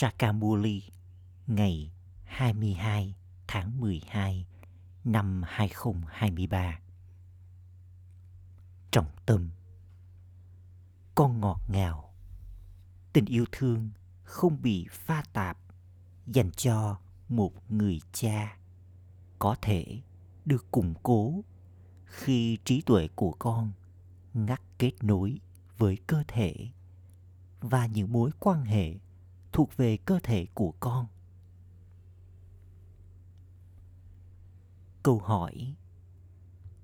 Sakamuli, 0.00 0.82
ngày 1.46 1.92
22 2.24 3.14
tháng 3.48 3.80
12 3.80 4.46
năm 5.04 5.42
2023. 5.46 6.78
Trọng 8.90 9.06
tâm, 9.26 9.50
Con 11.14 11.40
ngọt 11.40 11.60
ngào 11.68 12.14
Tình 13.12 13.24
yêu 13.26 13.44
thương 13.52 13.90
không 14.22 14.62
bị 14.62 14.86
pha 14.90 15.22
tạp 15.32 15.58
dành 16.26 16.50
cho 16.50 16.98
một 17.28 17.70
người 17.70 18.00
cha 18.12 18.56
có 19.38 19.56
thể 19.62 20.00
được 20.44 20.70
củng 20.70 20.94
cố 21.02 21.44
khi 22.04 22.58
trí 22.64 22.82
tuệ 22.82 23.08
của 23.14 23.32
con 23.38 23.72
ngắt 24.34 24.60
kết 24.78 24.92
nối 25.02 25.40
với 25.78 25.98
cơ 26.06 26.22
thể 26.28 26.68
và 27.60 27.86
những 27.86 28.12
mối 28.12 28.30
quan 28.40 28.64
hệ 28.64 28.94
thuộc 29.52 29.76
về 29.76 29.96
cơ 29.96 30.18
thể 30.22 30.46
của 30.54 30.74
con. 30.80 31.06
Câu 35.02 35.18
hỏi, 35.18 35.74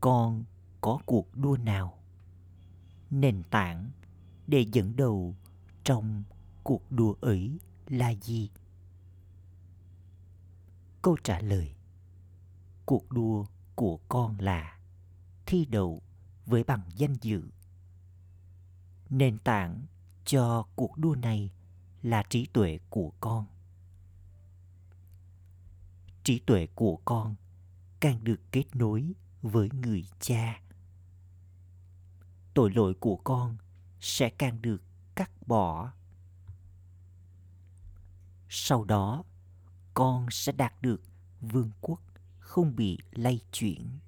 con 0.01 0.45
có 0.81 0.99
cuộc 1.07 1.37
đua 1.37 1.57
nào? 1.57 1.99
Nền 3.11 3.43
tảng 3.51 3.91
để 4.47 4.67
dẫn 4.73 4.97
đầu 4.97 5.35
trong 5.85 6.25
cuộc 6.63 6.93
đua 6.93 7.15
ấy 7.21 7.59
là 7.89 8.15
gì? 8.15 8.51
Câu 11.03 11.17
trả 11.25 11.41
lời, 11.41 11.75
cuộc 12.87 13.13
đua 13.13 13.45
của 13.75 13.99
con 14.09 14.37
là 14.39 14.79
thi 15.47 15.65
đậu 15.65 16.03
với 16.47 16.65
bằng 16.65 16.83
danh 16.97 17.15
dự. 17.21 17.43
Nền 19.11 19.39
tảng 19.39 19.83
cho 20.25 20.67
cuộc 20.77 20.99
đua 20.99 21.15
này 21.15 21.51
là 22.05 22.23
trí 22.23 22.47
tuệ 22.47 22.79
của 22.91 23.13
con. 23.21 23.47
Trí 26.25 26.39
tuệ 26.39 26.67
của 26.75 26.97
con 27.05 27.35
càng 28.01 28.25
được 28.25 28.41
kết 28.53 28.65
nối 28.77 29.13
với 29.43 29.69
người 29.71 30.05
cha. 30.21 30.61
Tội 32.55 32.71
lỗi 32.71 32.95
của 33.01 33.17
con 33.17 33.57
sẽ 34.01 34.31
càng 34.31 34.63
được 34.63 34.83
cắt 35.15 35.31
bỏ. 35.47 35.93
Sau 38.49 38.85
đó, 38.85 39.25
con 39.95 40.27
sẽ 40.31 40.53
đạt 40.53 40.83
được 40.83 41.03
vương 41.41 41.71
quốc 41.81 42.01
không 42.41 42.77
bị 42.77 42.99
lay 43.13 43.41
chuyển. 43.53 43.99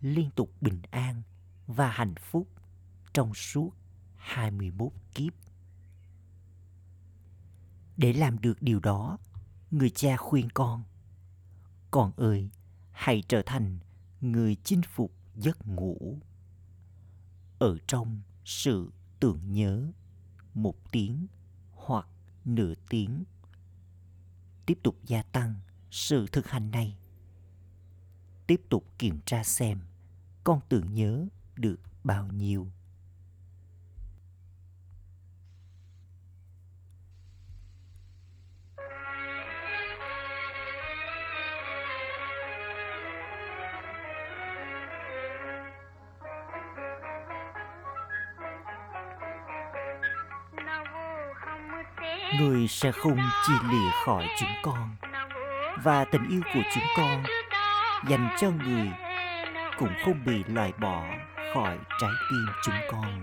Liên 0.00 0.30
tục 0.30 0.52
bình 0.60 0.82
an 0.90 1.22
và 1.66 1.90
hạnh 1.90 2.14
phúc 2.14 2.48
trong 3.12 3.34
suốt 3.34 3.70
21 4.16 4.92
kiếp. 5.14 5.32
Để 8.02 8.12
làm 8.12 8.38
được 8.38 8.62
điều 8.62 8.80
đó, 8.80 9.18
người 9.70 9.90
cha 9.90 10.16
khuyên 10.16 10.48
con, 10.54 10.82
con 11.90 12.12
ơi, 12.16 12.50
hãy 12.92 13.22
trở 13.28 13.42
thành 13.46 13.78
người 14.20 14.56
chinh 14.64 14.82
phục 14.82 15.12
giấc 15.36 15.66
ngủ. 15.66 16.18
Ở 17.58 17.78
trong 17.86 18.22
sự 18.44 18.92
tưởng 19.20 19.52
nhớ 19.52 19.92
một 20.54 20.92
tiếng 20.92 21.26
hoặc 21.72 22.06
nửa 22.44 22.74
tiếng. 22.90 23.24
Tiếp 24.66 24.78
tục 24.82 24.96
gia 25.06 25.22
tăng 25.22 25.54
sự 25.90 26.26
thực 26.32 26.46
hành 26.46 26.70
này. 26.70 26.96
Tiếp 28.46 28.62
tục 28.68 28.84
kiểm 28.98 29.20
tra 29.26 29.44
xem 29.44 29.80
con 30.44 30.60
tưởng 30.68 30.94
nhớ 30.94 31.26
được 31.56 31.80
bao 32.04 32.26
nhiêu. 32.26 32.68
Người 52.42 52.68
sẽ 52.68 52.92
không 52.92 53.18
chia 53.46 53.68
lìa 53.70 53.90
khỏi 54.04 54.26
chúng 54.40 54.48
con. 54.62 54.96
Và 55.82 56.04
tình 56.04 56.28
yêu 56.28 56.40
của 56.54 56.62
chúng 56.74 56.84
con 56.96 57.22
dành 58.08 58.36
cho 58.40 58.50
người 58.50 58.90
cũng 59.78 59.94
không 60.04 60.24
bị 60.24 60.44
loại 60.46 60.72
bỏ 60.80 61.04
khỏi 61.54 61.78
trái 62.00 62.10
tim 62.30 62.46
chúng 62.64 62.74
con. 62.90 63.22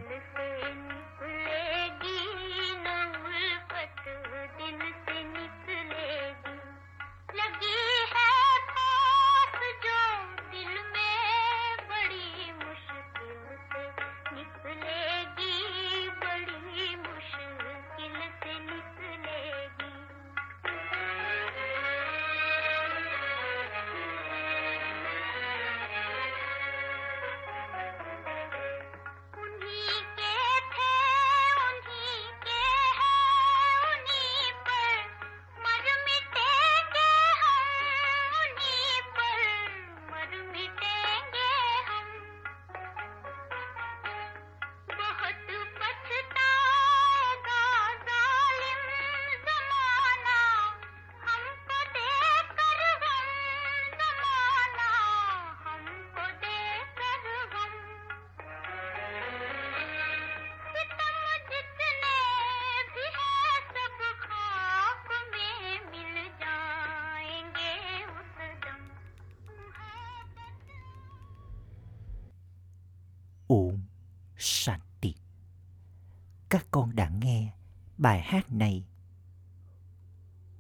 Các 76.50 76.68
con 76.72 76.96
đã 76.96 77.10
nghe 77.10 77.54
bài 77.98 78.22
hát 78.22 78.52
này. 78.52 78.86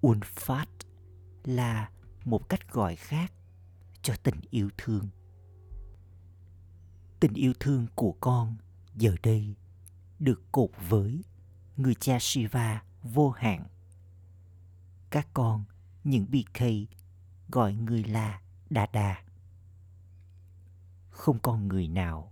Unfat 0.01 0.65
là 1.43 1.89
một 2.25 2.49
cách 2.49 2.73
gọi 2.73 2.95
khác 2.95 3.33
cho 4.01 4.13
tình 4.23 4.39
yêu 4.49 4.69
thương. 4.77 5.07
Tình 7.19 7.33
yêu 7.33 7.53
thương 7.59 7.87
của 7.95 8.15
con 8.19 8.55
giờ 8.95 9.15
đây 9.23 9.55
được 10.19 10.51
cột 10.51 10.69
với 10.89 11.23
người 11.77 11.95
cha 11.95 12.17
Shiva 12.19 12.83
vô 13.03 13.29
hạn. 13.29 13.67
Các 15.09 15.27
con, 15.33 15.63
những 16.03 16.25
BK 16.31 16.61
gọi 17.49 17.73
người 17.73 18.03
là 18.03 18.41
Đà 18.69 18.85
Đà. 18.85 19.23
Không 21.09 21.39
còn 21.39 21.67
người 21.67 21.87
nào 21.87 22.31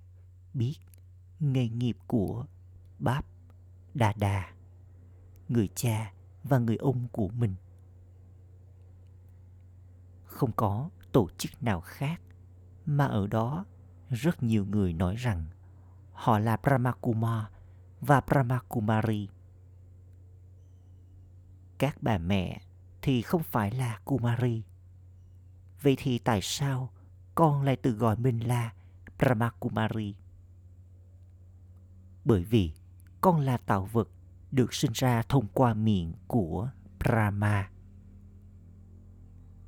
biết 0.54 0.76
nghề 1.40 1.70
nghiệp 1.70 1.98
của 2.08 2.46
Báp 3.00 3.26
Đà 3.98 4.14
Đà, 4.16 4.54
người 5.50 5.70
cha 5.76 6.14
và 6.44 6.58
người 6.58 6.76
ông 6.76 7.08
của 7.12 7.28
mình. 7.28 7.56
Không 10.26 10.52
có 10.52 10.90
tổ 11.12 11.30
chức 11.38 11.64
nào 11.64 11.82
khác 11.82 12.22
mà 12.86 13.06
ở 13.06 13.28
đó 13.28 13.66
rất 14.10 14.44
nhiều 14.44 14.66
người 14.66 14.94
nói 14.94 15.16
rằng 15.16 15.46
họ 16.12 16.40
là 16.40 16.58
Brahmakumar 16.58 17.44
và 18.02 18.22
Brahmakumari. 18.22 19.30
Các 21.78 21.98
bà 22.02 22.18
mẹ 22.18 22.62
thì 23.02 23.22
không 23.22 23.44
phải 23.44 23.72
là 23.72 24.00
Kumari. 24.06 24.64
Vậy 25.82 25.96
thì 25.98 26.20
tại 26.20 26.40
sao 26.42 26.90
con 27.36 27.64
lại 27.64 27.76
tự 27.76 27.92
gọi 27.92 28.18
mình 28.18 28.48
là 28.48 28.74
Brahmakumari? 29.20 30.16
bởi 32.28 32.44
vì 32.44 32.72
con 33.22 33.40
là 33.40 33.58
tạo 33.58 33.86
vật 33.86 34.08
được 34.52 34.74
sinh 34.74 34.92
ra 34.94 35.22
thông 35.30 35.48
qua 35.54 35.74
miệng 35.74 36.14
của 36.28 36.70
Brahma. 37.00 37.70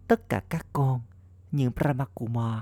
Tất 0.07 0.29
cả 0.29 0.43
các 0.49 0.67
con, 0.73 1.01
những 1.51 1.71
Brahmakumar 1.75 2.61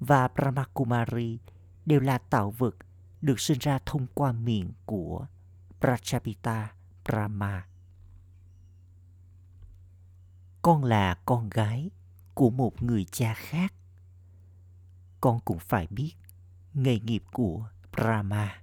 và 0.00 0.28
Brahmakumari 0.28 1.38
đều 1.86 2.00
là 2.00 2.18
tạo 2.18 2.50
vật 2.50 2.74
được 3.20 3.40
sinh 3.40 3.58
ra 3.60 3.78
thông 3.86 4.06
qua 4.14 4.32
miệng 4.32 4.72
của 4.86 5.26
Prachapita 5.80 6.72
Brahma. 7.04 7.68
con 10.68 10.84
là 10.84 11.14
con 11.14 11.50
gái 11.50 11.90
của 12.34 12.50
một 12.50 12.82
người 12.82 13.04
cha 13.04 13.34
khác 13.34 13.74
con 15.20 15.40
cũng 15.40 15.58
phải 15.58 15.86
biết 15.90 16.12
nghề 16.74 17.00
nghiệp 17.00 17.22
của 17.32 17.68
brahma 17.92 18.62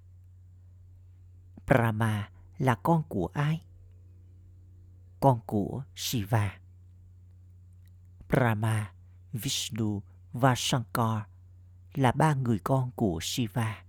brahma 1.68 2.30
là 2.58 2.76
con 2.76 3.04
của 3.10 3.30
ai? 3.34 3.66
Con 5.20 5.40
của 5.46 5.84
shiva. 5.96 6.60
Brahma, 8.30 8.94
vishnu 9.34 10.04
và 10.34 10.54
shankar 10.58 11.22
là 11.94 12.12
ba 12.12 12.34
người 12.34 12.60
con 12.60 12.92
của 12.92 13.20
shiva 13.22 13.84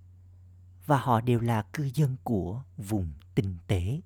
và 0.87 0.99
họ 0.99 1.21
đều 1.21 1.41
là 1.41 1.63
cư 1.63 1.91
dân 1.95 2.17
của 2.25 2.63
vùng 2.77 3.13
tinh 3.35 3.57
tế. 3.67 4.01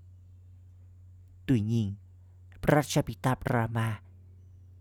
Tuy 1.47 1.61
nhiên, 1.61 1.95
Prajapita 2.63 3.37
Brahma 3.45 4.01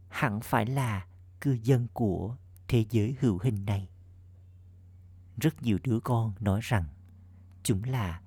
hẳn 0.10 0.42
phải 0.42 0.66
là 0.66 1.06
cư 1.42 1.58
dân 1.64 1.88
của 1.94 2.38
thế 2.68 2.86
giới 2.90 3.16
hữu 3.20 3.40
hình 3.44 3.66
này. 3.66 3.90
Rất 5.38 5.62
nhiều 5.62 5.78
đứa 5.84 6.00
con 6.00 6.34
nói 6.40 6.60
rằng 6.64 6.86
chúng 7.64 7.84
là 7.84 8.22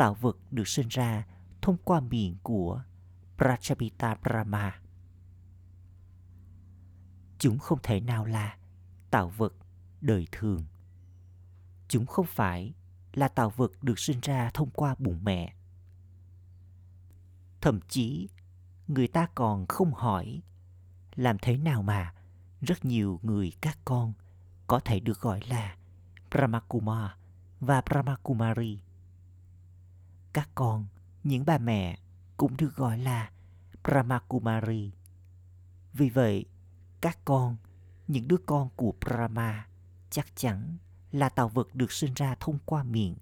tạo 0.00 0.14
vật 0.14 0.36
được 0.50 0.68
sinh 0.68 0.88
ra 0.88 1.26
thông 1.62 1.76
qua 1.84 2.00
miệng 2.00 2.36
của 2.42 2.82
Prajapita 3.38 4.16
Brahma. 4.22 4.80
Chúng 7.38 7.58
không 7.58 7.78
thể 7.82 8.00
nào 8.00 8.24
là 8.24 8.56
tạo 9.10 9.28
vật 9.28 9.54
đời 10.00 10.26
thường. 10.32 10.64
Chúng 11.88 12.06
không 12.06 12.26
phải 12.26 12.74
là 13.12 13.28
tạo 13.28 13.50
vật 13.50 13.72
được 13.82 13.98
sinh 13.98 14.20
ra 14.22 14.50
thông 14.54 14.70
qua 14.70 14.94
bụng 14.98 15.18
mẹ. 15.22 15.54
Thậm 17.60 17.80
chí, 17.88 18.28
người 18.88 19.08
ta 19.08 19.26
còn 19.34 19.66
không 19.66 19.94
hỏi 19.94 20.42
làm 21.14 21.36
thế 21.42 21.56
nào 21.56 21.82
mà 21.82 22.14
rất 22.60 22.84
nhiều 22.84 23.20
người 23.22 23.52
các 23.60 23.78
con 23.84 24.12
có 24.66 24.80
thể 24.80 25.00
được 25.00 25.20
gọi 25.20 25.40
là 25.48 25.76
Brahmakumar 26.30 27.10
và 27.60 27.82
Brahmakumari. 27.90 28.80
Các 30.32 30.48
con, 30.54 30.86
những 31.24 31.44
bà 31.46 31.58
mẹ 31.58 31.98
cũng 32.36 32.56
được 32.56 32.76
gọi 32.76 32.98
là 32.98 33.30
Brahmakumari. 33.84 34.92
Vì 35.92 36.10
vậy, 36.10 36.46
các 37.00 37.18
con, 37.24 37.56
những 38.08 38.28
đứa 38.28 38.36
con 38.46 38.68
của 38.76 38.94
Brahma 39.00 39.68
chắc 40.10 40.36
chắn 40.36 40.76
là 41.12 41.28
tạo 41.28 41.48
vật 41.48 41.74
được 41.74 41.92
sinh 41.92 42.14
ra 42.14 42.34
thông 42.40 42.58
qua 42.64 42.82
miệng. 42.82 43.16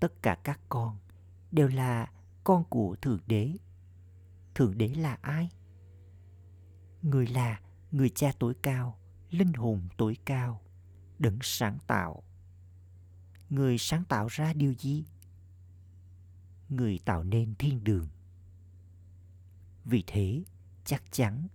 Tất 0.00 0.22
cả 0.22 0.38
các 0.44 0.60
con 0.68 0.98
đều 1.52 1.68
là 1.68 2.10
con 2.44 2.64
của 2.64 2.96
Thượng 3.02 3.20
Đế. 3.26 3.52
Thượng 4.54 4.78
Đế 4.78 4.88
là 4.88 5.18
ai? 5.22 5.50
Người 7.02 7.26
là 7.26 7.60
người 7.92 8.10
cha 8.10 8.32
tối 8.38 8.54
cao, 8.62 8.98
linh 9.30 9.52
hồn 9.52 9.88
tối 9.96 10.16
cao, 10.24 10.60
đấng 11.18 11.38
sáng 11.42 11.78
tạo. 11.86 12.22
Người 13.50 13.78
sáng 13.78 14.04
tạo 14.04 14.26
ra 14.26 14.52
điều 14.52 14.74
gì? 14.74 15.04
Người 16.68 16.98
tạo 17.04 17.24
nên 17.24 17.54
thiên 17.54 17.84
đường. 17.84 18.08
Vì 19.84 20.04
thế, 20.06 20.42
chắc 20.84 21.02
chắn 21.12 21.48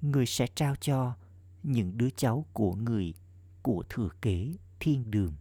người 0.00 0.26
sẽ 0.26 0.46
trao 0.54 0.76
cho 0.76 1.16
những 1.62 1.98
đứa 1.98 2.10
cháu 2.10 2.46
của 2.52 2.74
người 2.74 3.14
của 3.62 3.84
thừa 3.88 4.08
kế 4.22 4.54
thiên 4.80 5.10
đường. 5.10 5.34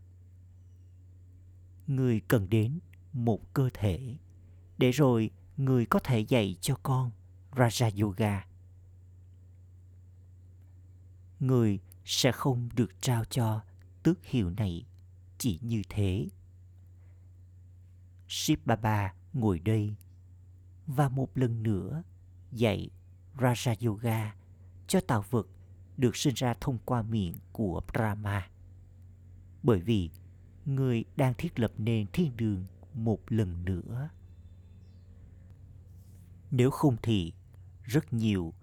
Người 1.87 2.21
cần 2.27 2.49
đến 2.49 2.79
một 3.13 3.53
cơ 3.53 3.69
thể 3.73 4.17
để 4.77 4.91
rồi 4.91 5.31
người 5.57 5.85
có 5.85 5.99
thể 5.99 6.19
dạy 6.19 6.55
cho 6.61 6.75
con 6.83 7.11
Raja 7.51 8.03
Yoga. 8.03 8.45
Người 11.39 11.79
sẽ 12.05 12.31
không 12.31 12.69
được 12.75 13.01
trao 13.01 13.25
cho 13.25 13.61
tước 14.03 14.25
hiệu 14.25 14.49
này 14.49 14.85
chỉ 15.39 15.59
như 15.61 15.81
thế. 15.89 16.27
Ship 18.27 18.65
Baba 18.65 19.13
ngồi 19.33 19.59
đây 19.59 19.95
và 20.87 21.09
một 21.09 21.37
lần 21.37 21.63
nữa 21.63 22.03
dạy 22.51 22.89
Raja 23.37 23.87
Yoga 23.87 24.35
cho 24.87 25.01
tạo 25.01 25.25
vật 25.29 25.47
được 25.97 26.15
sinh 26.15 26.33
ra 26.33 26.53
thông 26.61 26.77
qua 26.85 27.01
miệng 27.01 27.35
của 27.51 27.81
Brahma. 27.93 28.49
Bởi 29.63 29.79
vì 29.79 30.09
người 30.65 31.05
đang 31.15 31.33
thiết 31.33 31.59
lập 31.59 31.71
nên 31.77 32.07
thiên 32.13 32.37
đường 32.37 32.65
một 32.93 33.19
lần 33.27 33.65
nữa. 33.65 34.09
Nếu 36.51 36.71
không 36.71 36.97
thì 37.03 37.33
rất 37.83 38.13
nhiều 38.13 38.53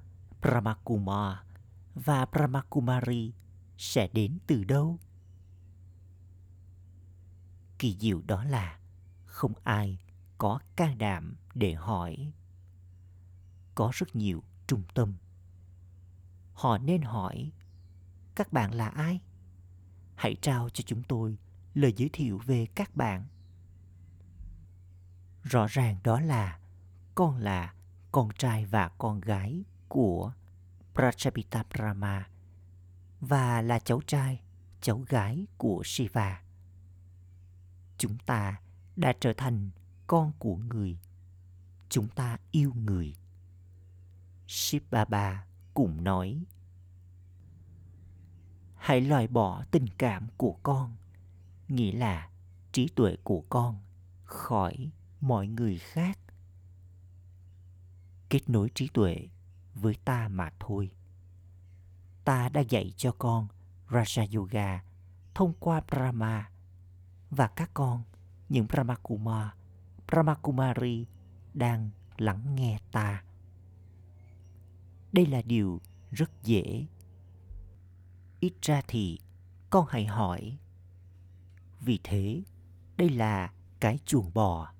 Brahmakumar 0.43 1.37
và 1.95 2.27
Brahmakumari 2.27 3.33
sẽ 3.79 4.09
đến 4.13 4.39
từ 4.47 4.65
đâu? 4.65 4.99
Kỳ 7.79 7.97
diệu 8.01 8.23
đó 8.27 8.45
là 8.45 8.79
không 9.25 9.53
ai 9.65 9.99
có 10.39 10.59
can 10.77 10.99
đảm 10.99 11.37
để 11.55 11.75
hỏi. 11.75 12.33
Có 13.75 13.91
rất 13.95 14.17
nhiều 14.17 14.43
trung 14.67 14.83
tâm. 14.95 15.15
Họ 16.53 16.79
nên 16.79 17.03
hỏi 17.03 17.53
các 18.35 18.53
bạn 18.53 18.75
là 18.75 18.89
ai? 18.89 19.21
Hãy 20.15 20.37
trao 20.43 20.69
cho 20.69 20.83
chúng 20.87 21.03
tôi 21.03 21.39
lời 21.75 21.93
giới 21.97 22.11
thiệu 22.13 22.39
về 22.39 22.67
các 22.75 22.97
bạn. 22.97 23.27
Rõ 25.43 25.67
ràng 25.67 25.97
đó 26.05 26.21
là 26.21 26.59
con 27.15 27.37
là 27.37 27.75
con 28.13 28.29
trai 28.39 28.65
và 28.65 28.89
con 28.89 29.21
gái 29.21 29.65
của 29.89 30.33
Prajapita 30.95 31.65
Brahma 31.71 32.29
và 33.21 33.63
là 33.63 33.79
cháu 33.79 34.01
trai, 34.07 34.43
cháu 34.81 35.05
gái 35.09 35.47
của 35.59 35.83
Shiva. 35.85 36.46
Chúng 37.99 38.19
ta 38.19 38.61
đã 38.97 39.13
trở 39.21 39.33
thành 39.37 39.71
con 40.07 40.33
của 40.39 40.57
người. 40.57 40.99
Chúng 41.89 42.09
ta 42.09 42.39
yêu 42.51 42.73
người. 42.75 43.15
Shiv 44.47 44.83
Baba 44.91 45.47
cũng 45.75 46.05
nói 46.05 46.45
Hãy 48.77 49.01
loại 49.01 49.27
bỏ 49.27 49.65
tình 49.71 49.87
cảm 49.99 50.29
của 50.37 50.57
con, 50.63 50.97
nghĩa 51.69 51.93
là 51.93 52.31
trí 52.73 52.89
tuệ 52.89 53.17
của 53.25 53.45
con 53.49 53.81
khỏi 54.25 54.91
mọi 55.21 55.47
người 55.47 55.79
khác 55.79 56.19
kết 58.29 58.49
nối 58.49 58.71
trí 58.75 58.89
tuệ 58.89 59.29
với 59.75 59.95
ta 60.05 60.29
mà 60.29 60.51
thôi. 60.61 60.91
Ta 62.25 62.49
đã 62.49 62.61
dạy 62.61 62.93
cho 62.97 63.13
con 63.19 63.49
Raja 63.89 64.39
Yoga 64.39 64.85
thông 65.35 65.53
qua 65.61 65.81
Brahma 65.91 66.51
và 67.31 67.47
các 67.47 67.71
con, 67.75 68.03
những 68.49 68.67
Brahma 68.67 68.95
Kumar, 68.95 69.49
Brahma 70.07 70.35
Kumari 70.35 71.07
đang 71.55 71.91
lắng 72.19 72.55
nghe 72.55 72.79
ta. 72.93 73.25
Đây 75.13 75.27
là 75.27 75.43
điều 75.43 75.81
rất 76.11 76.31
dễ. 76.43 76.87
Ít 78.41 78.53
ra 78.63 78.83
thì 78.89 79.19
con 79.71 79.87
hãy 79.89 80.07
hỏi. 80.07 80.59
Vì 81.81 82.01
thế, 82.05 82.43
đây 82.97 83.09
là 83.09 83.53
cái 83.81 83.99
chuồng 84.05 84.31
bò. 84.35 84.73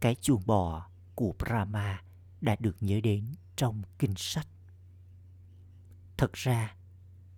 Cái 0.00 0.14
chuồng 0.14 0.42
bò 0.46 0.88
của 1.14 1.34
Brahma 1.38 2.02
đã 2.40 2.56
được 2.60 2.76
nhớ 2.80 3.00
đến 3.00 3.24
trong 3.56 3.82
kinh 3.98 4.14
sách. 4.16 4.46
Thật 6.16 6.32
ra, 6.32 6.76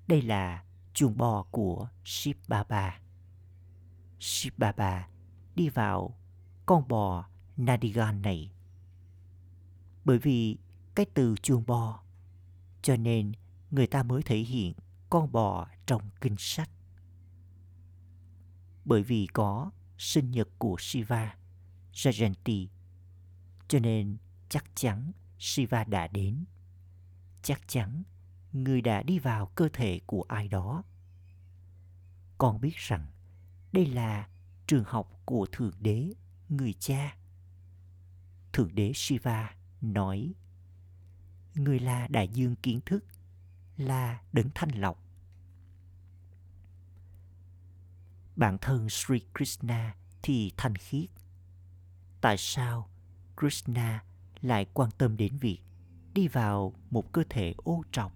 đây 0.07 0.23
là 0.23 0.65
chuồng 0.95 1.17
bò 1.17 1.43
của 1.51 1.89
Shiv 2.05 2.37
Baba. 2.49 3.01
Shibaba 4.21 5.09
đi 5.55 5.69
vào 5.69 6.19
con 6.67 6.89
bò 6.89 7.29
Nadigan 7.57 8.23
này. 8.23 8.53
Bởi 10.05 10.19
vì 10.19 10.59
cái 10.95 11.07
từ 11.15 11.35
chuồng 11.43 11.67
bò, 11.67 12.03
cho 12.83 12.97
nên 12.97 13.33
người 13.71 13.87
ta 13.87 14.03
mới 14.03 14.23
thể 14.23 14.39
hiện 14.39 14.75
con 15.11 15.33
bò 15.33 15.69
trong 15.87 16.03
kinh 16.21 16.35
sách. 16.39 16.71
Bởi 18.85 19.03
vì 19.03 19.27
có 19.33 19.71
sinh 19.99 20.31
nhật 20.31 20.49
của 20.59 20.77
Shiva, 20.79 21.37
Jayanti, 21.93 22.67
cho 23.69 23.79
nên 23.79 24.17
chắc 24.49 24.65
chắn 24.75 25.13
Shiva 25.39 25.85
đã 25.85 26.07
đến. 26.07 26.45
Chắc 27.43 27.69
chắn 27.69 28.03
người 28.53 28.83
đã 28.83 29.03
đi 29.03 29.19
vào 29.19 29.47
cơ 29.47 29.69
thể 29.73 30.01
của 30.07 30.25
ai 30.29 30.49
đó. 30.49 30.83
Con 32.39 32.61
biết 32.61 32.75
rằng 32.77 33.07
đây 33.73 33.87
là 33.87 34.29
trường 34.67 34.85
học 34.85 35.21
của 35.25 35.47
Thượng 35.53 35.75
Đế, 35.81 36.13
người 36.49 36.73
cha. 36.73 37.17
Thượng 38.53 38.75
Đế 38.75 38.93
Shiva 38.95 39.55
nói 39.81 40.35
Người 41.55 41.79
là 41.79 42.09
đại 42.09 42.29
dương 42.29 42.57
kiến 42.57 42.81
thức, 42.87 43.05
là 43.77 44.23
đấng 44.33 44.49
thanh 44.55 44.71
lọc. 44.71 45.05
Bản 48.37 48.59
thân 48.61 48.89
Sri 48.89 49.21
Krishna 49.35 49.97
thì 50.23 50.53
thanh 50.57 50.77
khiết. 50.77 51.11
Tại 52.21 52.37
sao 52.39 52.89
Krishna 53.37 54.05
lại 54.41 54.67
quan 54.75 54.91
tâm 54.99 55.17
đến 55.17 55.37
việc 55.37 55.61
đi 56.15 56.29
vào 56.29 56.75
một 56.91 57.13
cơ 57.13 57.23
thể 57.31 57.55
ô 57.57 57.83
trọc. 57.93 58.13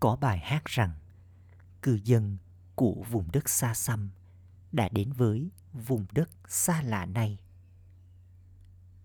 Có 0.00 0.16
bài 0.16 0.38
hát 0.38 0.64
rằng 0.64 0.92
cư 1.82 2.00
dân 2.04 2.36
của 2.80 3.04
vùng 3.10 3.32
đất 3.32 3.48
xa 3.48 3.74
xăm 3.74 4.10
đã 4.72 4.88
đến 4.88 5.12
với 5.12 5.50
vùng 5.72 6.06
đất 6.12 6.30
xa 6.48 6.82
lạ 6.82 7.06
này. 7.06 7.38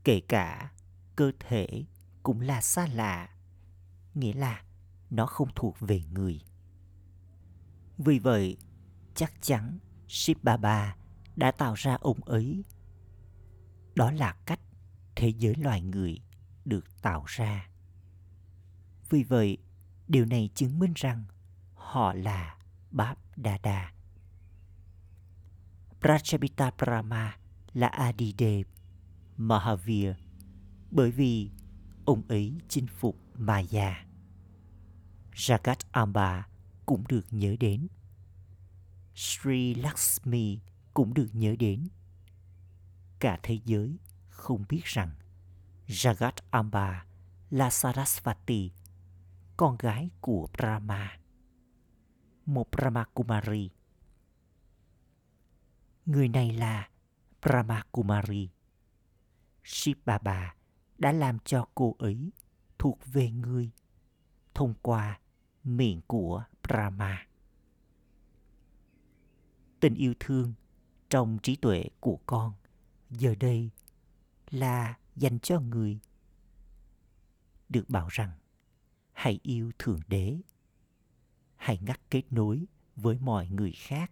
Kể 0.03 0.21
cả 0.27 0.71
cơ 1.15 1.31
thể 1.39 1.85
cũng 2.23 2.41
là 2.41 2.61
xa 2.61 2.87
lạ, 2.87 3.29
nghĩa 4.13 4.33
là 4.33 4.63
nó 5.09 5.25
không 5.25 5.49
thuộc 5.55 5.75
về 5.79 6.01
người. 6.11 6.41
Vì 7.97 8.19
vậy, 8.19 8.57
chắc 9.15 9.33
chắn 9.41 9.79
Shiv 10.07 10.37
Baba 10.43 10.95
đã 11.35 11.51
tạo 11.51 11.73
ra 11.73 11.97
ông 12.01 12.23
ấy. 12.23 12.63
Đó 13.95 14.11
là 14.11 14.33
cách 14.45 14.59
thế 15.15 15.29
giới 15.29 15.55
loài 15.55 15.81
người 15.81 16.21
được 16.65 17.01
tạo 17.01 17.23
ra. 17.27 17.69
Vì 19.09 19.23
vậy, 19.23 19.57
điều 20.07 20.25
này 20.25 20.49
chứng 20.55 20.79
minh 20.79 20.93
rằng 20.95 21.23
họ 21.73 22.13
là 22.13 22.54
Báp 22.95 23.17
Đa 23.35 23.57
Đa. 23.63 23.91
Prachapita 26.01 26.71
Brahma 26.77 27.37
là 27.73 27.87
Adidev 27.87 28.67
Mahavir 29.37 30.11
bởi 30.91 31.11
vì 31.11 31.49
ông 32.05 32.21
ấy 32.27 32.57
chinh 32.69 32.87
phục 32.87 33.17
Maya. 33.33 34.05
Jagat 35.33 35.75
Amba 35.91 36.47
cũng 36.85 37.03
được 37.07 37.25
nhớ 37.31 37.55
đến. 37.59 37.87
Sri 39.15 39.75
Lakshmi 39.75 40.59
cũng 40.93 41.13
được 41.13 41.29
nhớ 41.33 41.55
đến. 41.59 41.87
Cả 43.19 43.39
thế 43.43 43.59
giới 43.65 43.97
không 44.29 44.65
biết 44.69 44.83
rằng 44.83 45.11
Jagat 45.87 46.33
Amba 46.49 47.05
là 47.49 47.69
Sarasvati, 47.69 48.71
con 49.57 49.77
gái 49.77 50.09
của 50.21 50.47
Brahma, 50.57 51.17
một 52.45 52.71
Brahma 52.71 53.05
Kumari. 53.13 53.69
Người 56.05 56.27
này 56.27 56.53
là 56.53 56.89
Brahma 57.41 57.83
Kumari. 57.91 58.49
Shiv 59.63 59.97
Baba 60.05 60.55
đã 60.97 61.11
làm 61.11 61.39
cho 61.39 61.67
cô 61.75 61.95
ấy 61.99 62.31
thuộc 62.77 62.99
về 63.05 63.31
người 63.31 63.71
thông 64.53 64.73
qua 64.81 65.19
miệng 65.63 66.01
của 66.07 66.43
Brahma. 66.63 67.27
Tình 69.79 69.95
yêu 69.95 70.13
thương 70.19 70.53
trong 71.09 71.37
trí 71.43 71.55
tuệ 71.55 71.89
của 71.99 72.19
con 72.25 72.53
giờ 73.09 73.35
đây 73.39 73.69
là 74.49 74.97
dành 75.15 75.39
cho 75.39 75.59
người 75.59 75.99
được 77.69 77.89
bảo 77.89 78.07
rằng, 78.11 78.31
hãy 79.13 79.39
yêu 79.43 79.71
thượng 79.79 79.99
đế 80.07 80.37
hãy 81.57 81.79
ngắt 81.81 82.01
kết 82.09 82.23
nối 82.31 82.65
với 82.95 83.19
mọi 83.19 83.47
người 83.49 83.71
khác 83.71 84.11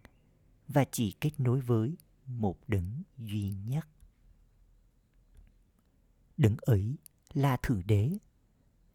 và 0.67 0.85
chỉ 0.91 1.11
kết 1.11 1.39
nối 1.39 1.61
với 1.61 1.97
một 2.27 2.59
đấng 2.67 3.03
duy 3.17 3.53
nhất. 3.67 3.87
Đấng 6.37 6.55
ấy 6.61 6.95
là 7.33 7.57
thượng 7.57 7.81
đế, 7.85 8.17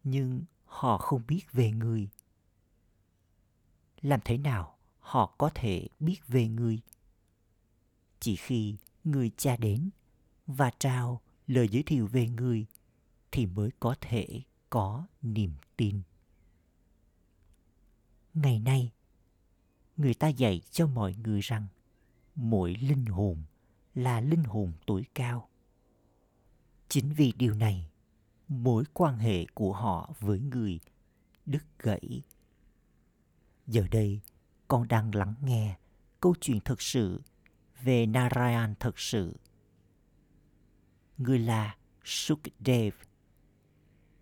nhưng 0.03 0.43
họ 0.65 0.97
không 0.97 1.21
biết 1.27 1.51
về 1.51 1.71
người. 1.71 2.09
Làm 4.01 4.19
thế 4.25 4.37
nào 4.37 4.77
họ 4.99 5.35
có 5.37 5.49
thể 5.55 5.87
biết 5.99 6.19
về 6.27 6.47
người? 6.47 6.81
Chỉ 8.19 8.35
khi 8.35 8.77
người 9.03 9.31
cha 9.37 9.57
đến 9.57 9.89
và 10.47 10.71
trao 10.79 11.21
lời 11.47 11.69
giới 11.69 11.83
thiệu 11.83 12.07
về 12.07 12.27
người 12.27 12.65
thì 13.31 13.45
mới 13.45 13.69
có 13.79 13.95
thể 14.01 14.41
có 14.69 15.07
niềm 15.21 15.53
tin 15.77 16.01
ngày 18.33 18.59
nay, 18.59 18.91
người 19.97 20.13
ta 20.13 20.27
dạy 20.27 20.61
cho 20.71 20.87
mọi 20.87 21.15
người 21.23 21.41
rằng 21.41 21.67
mỗi 22.35 22.75
linh 22.75 23.05
hồn 23.05 23.43
là 23.95 24.21
linh 24.21 24.43
hồn 24.43 24.73
tuổi 24.85 25.05
cao. 25.13 25.49
Chính 26.87 27.13
vì 27.13 27.33
điều 27.37 27.53
này, 27.53 27.89
mối 28.47 28.83
quan 28.93 29.17
hệ 29.17 29.45
của 29.53 29.73
họ 29.73 30.13
với 30.19 30.39
người 30.39 30.79
đứt 31.45 31.63
gãy. 31.79 32.21
Giờ 33.67 33.87
đây, 33.91 34.21
con 34.67 34.87
đang 34.87 35.15
lắng 35.15 35.33
nghe 35.41 35.77
câu 36.19 36.35
chuyện 36.41 36.59
thực 36.59 36.81
sự 36.81 37.21
về 37.81 38.05
narayan 38.05 38.75
thật 38.79 38.99
sự. 38.99 39.37
Người 41.17 41.39
là 41.39 41.75
Sukdev 42.03 42.93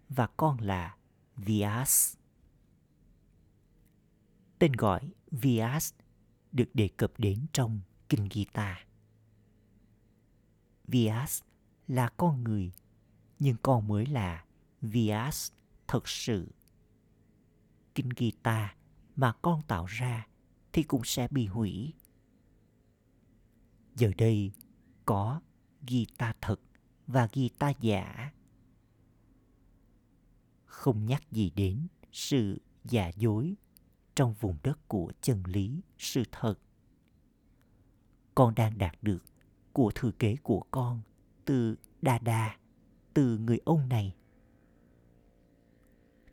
và 0.10 0.28
con 0.28 0.60
là 0.60 0.96
Vyas. 1.36 2.17
Tên 4.60 4.72
gọi 4.74 5.12
Vyas 5.32 5.94
được 6.52 6.70
đề 6.74 6.90
cập 6.98 7.12
đến 7.18 7.46
trong 7.54 7.82
Kinh 8.10 8.28
Gita. 8.32 8.86
Vyas 10.88 11.42
là 11.88 12.10
con 12.18 12.44
người, 12.44 12.72
nhưng 13.40 13.56
con 13.64 13.88
mới 13.88 14.06
là 14.06 14.46
Vyas 14.82 15.52
thật 15.88 16.08
sự. 16.08 16.52
Kinh 17.96 18.10
Gita 18.18 18.76
mà 19.16 19.34
con 19.42 19.62
tạo 19.68 19.86
ra 19.86 20.28
thì 20.74 20.84
cũng 20.84 21.02
sẽ 21.04 21.28
bị 21.32 21.46
hủy. 21.46 21.94
Giờ 23.96 24.12
đây 24.18 24.52
có 25.06 25.42
Gita 25.88 26.34
thật 26.42 26.60
và 27.08 27.28
gita 27.34 27.70
giả 27.82 28.32
không 30.66 31.06
nhắc 31.06 31.32
gì 31.32 31.50
đến 31.56 31.88
sự 32.12 32.62
giả 32.84 33.08
dối 33.08 33.56
trong 34.18 34.34
vùng 34.34 34.58
đất 34.64 34.88
của 34.88 35.12
chân 35.22 35.44
lý, 35.46 35.82
sự 35.98 36.24
thật 36.32 36.54
con 38.36 38.56
đang 38.56 38.78
đạt 38.78 38.98
được 39.02 39.24
của 39.74 39.92
thừa 39.96 40.12
kế 40.12 40.36
của 40.44 40.64
con 40.72 41.02
từ 41.46 41.76
đa 42.02 42.20
đa 42.20 42.58
từ 43.14 43.38
người 43.38 43.60
ông 43.66 43.90
này 43.90 44.16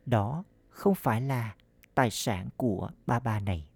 đó 0.05 0.43
không 0.69 0.95
phải 0.95 1.21
là 1.21 1.55
tài 1.95 2.11
sản 2.11 2.49
của 2.57 2.89
ba 3.05 3.19
ba 3.19 3.39
này 3.39 3.67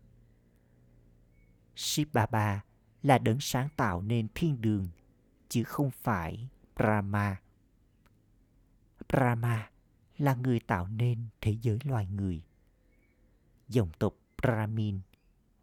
Shiv 1.76 2.08
Baba 2.14 2.64
là 3.04 3.18
đấng 3.18 3.40
sáng 3.40 3.70
tạo 3.76 4.02
nên 4.02 4.28
thiên 4.36 4.62
đường, 4.62 4.88
chứ 5.50 5.64
không 5.64 5.92
phải 5.92 6.50
Brahma. 6.76 7.42
Brahma 9.10 9.70
là 10.18 10.36
người 10.36 10.60
tạo 10.60 10.88
nên 10.88 11.28
thế 11.42 11.58
giới 11.62 11.80
loài 11.84 12.08
người. 12.08 12.44
Dòng 13.70 13.90
tộc 14.00 14.14
Brahmin 14.42 15.00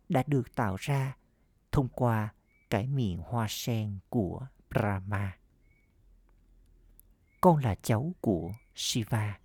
đã 0.09 0.23
được 0.27 0.55
tạo 0.55 0.77
ra 0.79 1.17
thông 1.73 1.89
qua 1.89 2.35
cái 2.71 2.87
miệng 2.87 3.19
hoa 3.19 3.47
sen 3.49 3.99
của 4.09 4.47
Brahma. 4.71 5.39
Con 7.41 7.57
là 7.57 7.75
cháu 7.75 8.15
của 8.21 8.53
Shiva, 8.75 9.39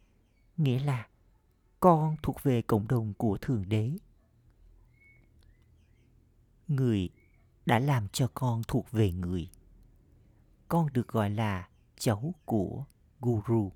nghĩa 0.57 0.79
là 0.79 1.07
con 1.79 2.15
thuộc 2.23 2.43
về 2.43 2.61
cộng 2.61 2.87
đồng 2.87 3.13
của 3.13 3.37
Thượng 3.41 3.69
Đế. 3.69 3.91
Người 6.67 7.09
đã 7.65 7.79
làm 7.79 8.07
cho 8.07 8.27
con 8.33 8.61
thuộc 8.67 8.91
về 8.91 9.11
người 9.11 9.49
con 10.71 10.93
được 10.93 11.07
gọi 11.07 11.29
là 11.29 11.69
cháu 11.97 12.33
của 12.45 12.85
Guru. 13.19 13.71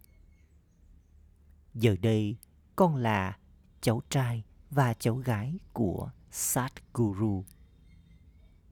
Giờ 1.74 1.96
đây, 2.02 2.38
con 2.76 2.96
là 2.96 3.38
cháu 3.82 4.02
trai 4.10 4.44
và 4.76 4.94
cháu 4.94 5.16
gái 5.16 5.60
của 5.74 6.12
Satguru. 6.32 7.46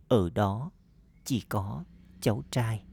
Ở 0.08 0.30
đó 0.30 0.72
chỉ 1.24 1.42
có 1.42 1.84
cháu 2.22 2.44
trai. 2.52 2.86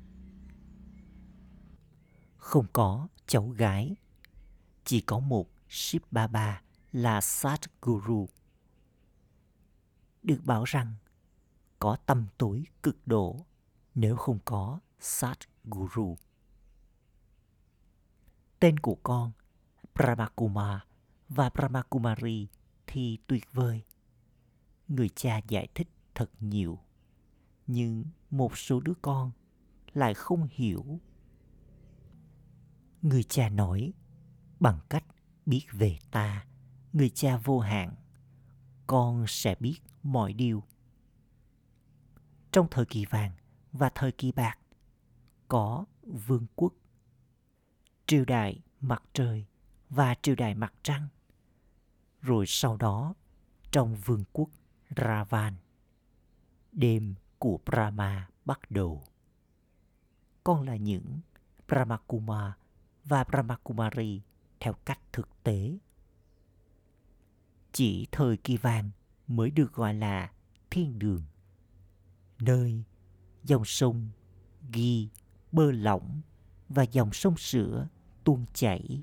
Không 2.37 2.67
có 2.73 3.09
cháu 3.27 3.49
gái. 3.49 3.97
Chỉ 4.85 5.01
có 5.01 5.19
một 5.19 5.49
Shiv 5.69 6.03
Baba 6.11 6.63
là 6.93 7.21
Satguru. 7.21 8.29
Được 10.23 10.41
bảo 10.45 10.65
rằng 10.65 10.95
có 11.79 11.97
tâm 12.07 12.27
tối 12.39 12.65
cực 12.83 13.07
độ 13.07 13.37
nếu 13.95 14.17
không 14.17 14.39
có 14.45 14.81
Satguru. 15.01 16.17
Tên 18.61 18.79
của 18.79 18.99
con 19.03 19.33
Brahmakuma 19.95 20.85
và 21.29 21.51
Brahmakumari 21.51 22.49
thì 22.93 23.19
tuyệt 23.27 23.45
vời. 23.53 23.83
Người 24.89 25.09
cha 25.09 25.41
giải 25.49 25.69
thích 25.75 25.89
thật 26.15 26.31
nhiều, 26.41 26.79
nhưng 27.67 28.05
một 28.31 28.59
số 28.59 28.81
đứa 28.81 28.95
con 29.03 29.31
lại 29.93 30.15
không 30.15 30.49
hiểu. 30.51 31.01
Người 33.03 33.23
cha 33.23 33.49
nói 33.49 33.93
bằng 34.61 34.79
cách 34.89 35.05
biết 35.47 35.67
về 35.73 35.99
ta, 36.11 36.47
người 36.93 37.11
cha 37.11 37.37
vô 37.37 37.59
hạn, 37.59 37.95
con 38.87 39.25
sẽ 39.29 39.55
biết 39.61 39.77
mọi 40.03 40.33
điều. 40.33 40.63
Trong 42.53 42.67
thời 42.71 42.87
kỳ 42.87 43.05
vàng 43.05 43.33
và 43.73 43.91
thời 43.95 44.13
kỳ 44.13 44.33
bạc, 44.33 44.59
có 45.49 45.85
vương 46.03 46.47
quốc. 46.57 46.73
Triều 48.07 48.25
đại 48.25 48.63
mặt 48.81 49.03
trời 49.13 49.47
và 49.91 50.15
triều 50.23 50.35
đại 50.35 50.55
mặt 50.55 50.75
trăng. 50.83 51.09
Rồi 52.23 52.45
sau 52.47 52.77
đó, 52.77 53.15
trong 53.71 53.95
vương 53.95 54.25
quốc 54.33 54.51
Ravan, 54.97 55.55
đêm 56.73 57.15
của 57.39 57.59
Brahma 57.67 58.29
bắt 58.45 58.71
đầu. 58.71 59.03
Con 60.45 60.63
là 60.63 60.77
những 60.77 61.21
Brahmakuma 61.69 62.57
và 63.05 63.25
Brahmakumari 63.25 64.23
theo 64.61 64.73
cách 64.73 65.01
thực 65.13 65.29
tế. 65.43 65.79
Chỉ 67.73 68.07
thời 68.13 68.37
kỳ 68.37 68.57
vàng 68.57 68.91
mới 69.27 69.51
được 69.51 69.73
gọi 69.73 69.95
là 69.95 70.33
thiên 70.71 70.99
đường, 70.99 71.23
nơi 72.39 72.85
dòng 73.45 73.65
sông 73.65 74.09
ghi 74.73 75.09
bơ 75.53 75.73
lỏng 75.73 76.21
và 76.69 76.83
dòng 76.83 77.13
sông 77.13 77.37
sữa 77.37 77.89
tuôn 78.25 78.45
chảy. 78.55 79.03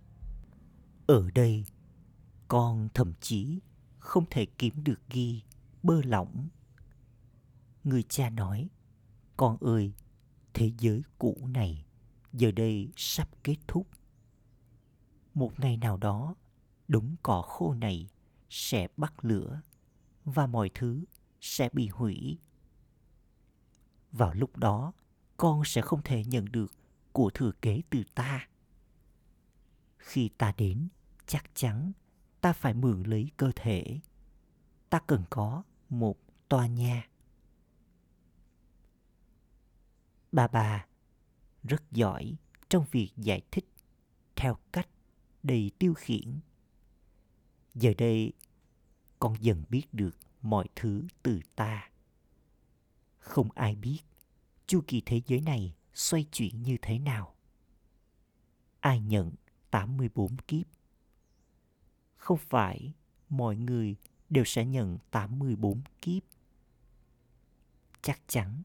Ở 1.08 1.32
đây, 1.32 1.66
con 2.48 2.90
thậm 2.94 3.14
chí 3.22 3.60
không 4.00 4.26
thể 4.30 4.46
kiếm 4.46 4.84
được 4.84 5.00
ghi 5.10 5.42
bơ 5.84 6.02
lỏng. 6.02 6.48
Người 7.84 8.04
cha 8.04 8.30
nói, 8.30 8.70
con 9.38 9.58
ơi, 9.58 9.94
thế 10.54 10.72
giới 10.80 11.02
cũ 11.18 11.48
này 11.48 11.86
giờ 12.34 12.52
đây 12.52 12.92
sắp 12.96 13.30
kết 13.44 13.56
thúc. 13.68 13.88
Một 15.34 15.60
ngày 15.60 15.78
nào 15.78 15.98
đó, 15.98 16.36
đống 16.88 17.16
cỏ 17.24 17.42
khô 17.42 17.74
này 17.74 18.10
sẽ 18.50 18.88
bắt 18.98 19.26
lửa 19.26 19.62
và 20.26 20.48
mọi 20.48 20.72
thứ 20.74 21.04
sẽ 21.42 21.70
bị 21.74 21.88
hủy. 21.88 22.38
Vào 24.12 24.34
lúc 24.34 24.58
đó, 24.58 24.94
con 25.38 25.62
sẽ 25.66 25.82
không 25.82 26.02
thể 26.04 26.24
nhận 26.26 26.46
được 26.46 26.72
của 27.12 27.30
thừa 27.34 27.52
kế 27.62 27.82
từ 27.90 28.04
ta. 28.16 28.48
Khi 29.98 30.30
ta 30.38 30.54
đến, 30.58 30.88
chắc 31.28 31.56
chắn 31.56 31.92
ta 32.48 32.54
phải 32.54 32.74
mượn 32.74 33.04
lấy 33.04 33.32
cơ 33.38 33.52
thể. 33.56 34.00
Ta 34.90 35.00
cần 35.08 35.24
có 35.30 35.64
một 35.90 36.18
tòa 36.50 36.68
nhà. 36.68 37.10
Bà 40.32 40.48
bà 40.48 40.86
rất 41.64 41.92
giỏi 41.92 42.36
trong 42.70 42.86
việc 42.92 43.12
giải 43.18 43.42
thích 43.52 43.66
theo 44.36 44.58
cách 44.72 44.88
đầy 45.44 45.72
tiêu 45.80 45.94
khiển. 45.94 46.40
Giờ 47.76 47.94
đây, 47.98 48.34
con 49.20 49.36
dần 49.40 49.64
biết 49.70 49.94
được 49.94 50.18
mọi 50.42 50.68
thứ 50.76 51.04
từ 51.24 51.40
ta. 51.56 51.90
Không 53.20 53.52
ai 53.52 53.76
biết 53.76 54.00
chu 54.68 54.82
kỳ 54.88 55.02
thế 55.06 55.22
giới 55.28 55.42
này 55.42 55.76
xoay 55.94 56.24
chuyển 56.24 56.62
như 56.62 56.78
thế 56.82 57.00
nào. 57.00 57.36
Ai 58.80 59.00
nhận 59.00 59.32
84 59.72 60.38
kiếp? 60.38 60.77
Không 62.28 62.38
phải 62.38 62.94
mọi 63.30 63.56
người 63.56 63.96
đều 64.30 64.44
sẽ 64.44 64.66
nhận 64.66 64.98
84 65.12 65.82
kiếp. 66.02 66.24
Chắc 68.02 68.22
chắn 68.28 68.62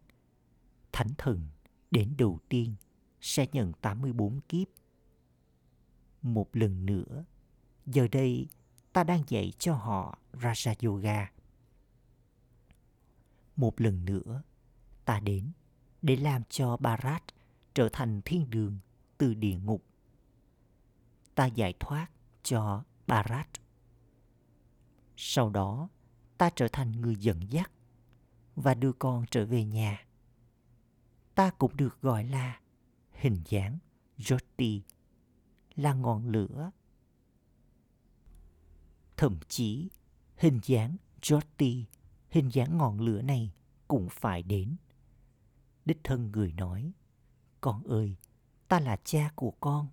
Thánh 0.92 1.08
thần 1.18 1.48
đến 1.90 2.14
đầu 2.18 2.38
tiên 2.48 2.74
sẽ 3.20 3.46
nhận 3.52 3.72
84 3.72 4.40
kiếp. 4.40 4.68
Một 6.22 6.48
lần 6.52 6.86
nữa, 6.86 7.24
giờ 7.86 8.08
đây 8.12 8.48
ta 8.92 9.04
đang 9.04 9.22
dạy 9.28 9.52
cho 9.58 9.74
họ 9.74 10.18
Raja 10.32 10.88
Yoga. 10.88 11.32
Một 13.56 13.80
lần 13.80 14.04
nữa, 14.04 14.42
ta 15.04 15.20
đến 15.20 15.52
để 16.02 16.16
làm 16.16 16.42
cho 16.48 16.76
Barat 16.76 17.22
trở 17.74 17.88
thành 17.92 18.20
thiên 18.24 18.50
đường 18.50 18.78
từ 19.18 19.34
địa 19.34 19.56
ngục. 19.56 19.84
Ta 21.34 21.46
giải 21.46 21.74
thoát 21.80 22.10
cho 22.42 22.84
Barat. 23.06 23.61
Sau 25.16 25.50
đó, 25.50 25.88
ta 26.38 26.50
trở 26.56 26.68
thành 26.72 26.92
người 26.92 27.16
dẫn 27.16 27.40
dắt 27.52 27.70
và 28.56 28.74
đưa 28.74 28.92
con 28.92 29.24
trở 29.30 29.46
về 29.46 29.64
nhà. 29.64 30.06
Ta 31.34 31.50
cũng 31.50 31.76
được 31.76 32.00
gọi 32.02 32.24
là 32.24 32.60
hình 33.12 33.42
dáng 33.48 33.78
Jyoti 34.18 34.80
là 35.74 35.94
ngọn 35.94 36.28
lửa. 36.28 36.70
Thậm 39.16 39.38
chí, 39.48 39.88
hình 40.36 40.60
dáng 40.62 40.96
Jyoti, 41.22 41.84
hình 42.30 42.48
dáng 42.52 42.78
ngọn 42.78 43.00
lửa 43.00 43.22
này 43.22 43.52
cũng 43.88 44.08
phải 44.10 44.42
đến 44.42 44.76
đích 45.84 46.04
thân 46.04 46.32
người 46.32 46.52
nói 46.52 46.92
con 47.60 47.82
ơi 47.84 48.16
ta 48.68 48.80
là 48.80 48.96
cha 49.04 49.30
của 49.34 49.50
con 49.50 49.88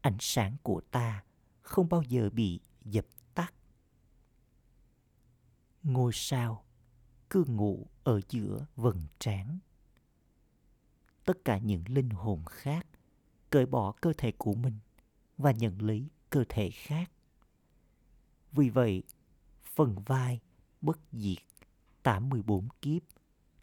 ánh 0.00 0.16
sáng 0.20 0.56
của 0.62 0.80
ta 0.90 1.24
không 1.62 1.88
bao 1.88 2.02
giờ 2.02 2.30
bị 2.30 2.60
dập 2.84 3.04
ngôi 5.86 6.12
sao 6.14 6.64
cứ 7.30 7.44
ngủ 7.44 7.86
ở 8.04 8.20
giữa 8.28 8.66
vầng 8.76 9.02
trán 9.18 9.58
tất 11.24 11.44
cả 11.44 11.58
những 11.58 11.84
linh 11.88 12.10
hồn 12.10 12.44
khác 12.50 12.86
cởi 13.50 13.66
bỏ 13.66 13.92
cơ 13.92 14.12
thể 14.18 14.32
của 14.38 14.54
mình 14.54 14.78
và 15.38 15.50
nhận 15.50 15.82
lấy 15.82 16.08
cơ 16.30 16.44
thể 16.48 16.70
khác 16.70 17.10
vì 18.52 18.68
vậy 18.68 19.02
phần 19.74 19.96
vai 20.06 20.40
bất 20.80 20.98
diệt 21.12 21.38
84 22.02 22.68
kiếp 22.82 23.02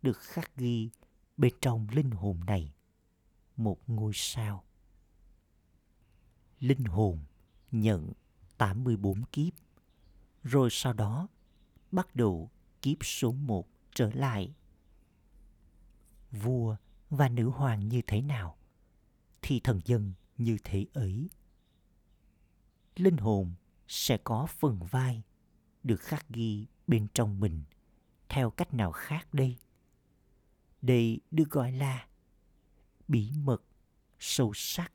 được 0.02 0.18
khắc 0.18 0.56
ghi 0.56 0.90
bên 1.38 1.54
trong 1.62 1.88
linh 1.92 2.12
hồn 2.12 2.40
này 2.46 2.74
một 3.58 3.90
ngôi 3.90 4.12
sao. 4.16 4.64
Linh 6.60 6.84
hồn 6.84 7.20
nhận 7.72 8.12
84 8.58 9.24
kiếp, 9.32 9.54
rồi 10.44 10.70
sau 10.72 10.94
đó 10.94 11.28
bắt 11.94 12.16
đầu 12.16 12.52
kiếp 12.82 13.06
số 13.06 13.32
1 13.32 13.68
trở 13.96 14.12
lại. 14.14 14.54
Vua 16.32 16.76
và 17.10 17.30
nữ 17.30 17.50
hoàng 17.50 17.88
như 17.88 18.02
thế 18.08 18.22
nào, 18.22 18.58
thì 19.42 19.60
thần 19.60 19.82
dân 19.86 20.14
như 20.38 20.58
thế 20.64 20.86
ấy. 20.94 21.30
Linh 22.96 23.18
hồn 23.18 23.54
sẽ 23.88 24.18
có 24.18 24.46
phần 24.46 24.80
vai 24.92 25.24
được 25.84 26.02
khắc 26.02 26.30
ghi 26.30 26.68
bên 26.88 27.08
trong 27.14 27.40
mình 27.40 27.64
theo 28.30 28.50
cách 28.50 28.74
nào 28.74 28.92
khác 28.92 29.34
đây? 29.34 29.58
Đây 30.82 31.20
được 31.32 31.50
gọi 31.50 31.72
là 31.72 32.08
bí 33.08 33.32
mật 33.44 33.64
sâu 34.20 34.52
sắc 34.56 34.92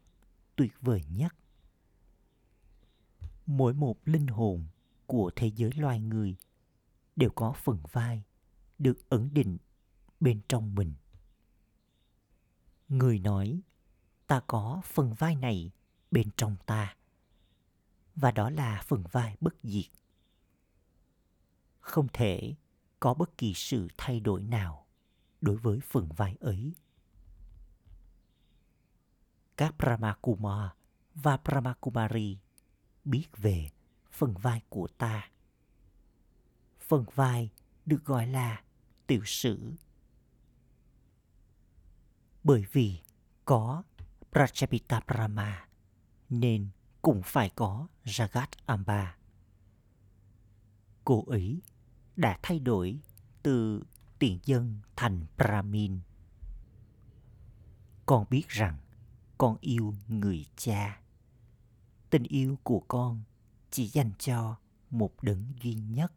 tuyệt 0.56 0.72
vời 0.80 1.04
nhất. 1.10 1.34
Mỗi 3.46 3.74
một 3.74 3.98
linh 4.04 4.26
hồn 4.26 4.66
của 5.06 5.30
thế 5.36 5.46
giới 5.46 5.72
loài 5.72 6.00
người 6.00 6.36
đều 7.18 7.30
có 7.30 7.52
phần 7.52 7.78
vai 7.92 8.22
được 8.78 9.08
ẩn 9.08 9.30
định 9.32 9.58
bên 10.20 10.40
trong 10.48 10.74
mình. 10.74 10.94
Người 12.88 13.18
nói, 13.18 13.60
ta 14.26 14.40
có 14.46 14.80
phần 14.84 15.14
vai 15.14 15.36
này 15.36 15.70
bên 16.10 16.30
trong 16.36 16.56
ta. 16.66 16.96
Và 18.14 18.30
đó 18.30 18.50
là 18.50 18.82
phần 18.86 19.04
vai 19.12 19.36
bất 19.40 19.54
diệt. 19.62 19.90
Không 21.80 22.08
thể 22.12 22.54
có 23.00 23.14
bất 23.14 23.38
kỳ 23.38 23.54
sự 23.54 23.88
thay 23.96 24.20
đổi 24.20 24.42
nào 24.42 24.86
đối 25.40 25.56
với 25.56 25.80
phần 25.80 26.08
vai 26.16 26.36
ấy. 26.40 26.74
Các 29.56 29.74
Brahmakumar 29.78 30.70
và 31.14 31.36
Brahmakumari 31.36 32.38
biết 33.04 33.26
về 33.36 33.68
phần 34.10 34.34
vai 34.34 34.62
của 34.68 34.88
ta. 34.98 35.30
Phần 36.88 37.04
vai 37.14 37.50
được 37.86 38.04
gọi 38.04 38.26
là 38.26 38.62
tiểu 39.06 39.22
sử. 39.24 39.72
Bởi 42.44 42.64
vì 42.72 43.00
có 43.44 43.82
Prajapita 44.32 45.00
Brahma, 45.06 45.68
nên 46.28 46.68
cũng 47.02 47.22
phải 47.24 47.50
có 47.50 47.88
Jagat 48.04 48.46
Amba. 48.66 49.16
Cô 51.04 51.24
ấy 51.26 51.62
đã 52.16 52.38
thay 52.42 52.58
đổi 52.58 53.00
từ 53.42 53.82
tiền 54.18 54.38
dân 54.44 54.80
thành 54.96 55.26
Brahmin. 55.36 56.00
Con 58.06 58.26
biết 58.30 58.48
rằng 58.48 58.78
con 59.38 59.56
yêu 59.60 59.94
người 60.08 60.46
cha. 60.56 61.00
Tình 62.10 62.22
yêu 62.22 62.58
của 62.62 62.80
con 62.88 63.22
chỉ 63.70 63.86
dành 63.86 64.12
cho 64.18 64.56
một 64.90 65.22
đấng 65.22 65.44
duy 65.62 65.74
nhất. 65.74 66.12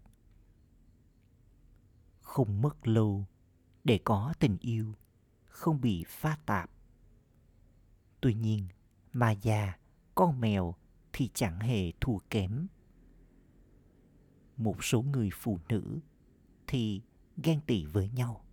Không 2.32 2.62
mất 2.62 2.88
lâu 2.88 3.26
để 3.84 4.00
có 4.04 4.34
tình 4.40 4.58
yêu 4.60 4.96
không 5.46 5.82
bị 5.82 6.04
pha 6.08 6.38
tạp. 6.46 6.72
Tuy 8.22 8.34
nhiên, 8.34 8.68
mà 9.14 9.32
già, 9.32 9.78
con 10.16 10.40
mèo 10.40 10.76
thì 11.14 11.30
chẳng 11.34 11.60
hề 11.60 11.92
thua 12.02 12.18
kém. 12.30 12.68
Một 14.58 14.84
số 14.84 15.02
người 15.02 15.30
phụ 15.34 15.60
nữ 15.70 16.00
thì 16.68 17.02
ghen 17.44 17.62
tị 17.68 17.86
với 17.86 18.10
nhau. 18.10 18.46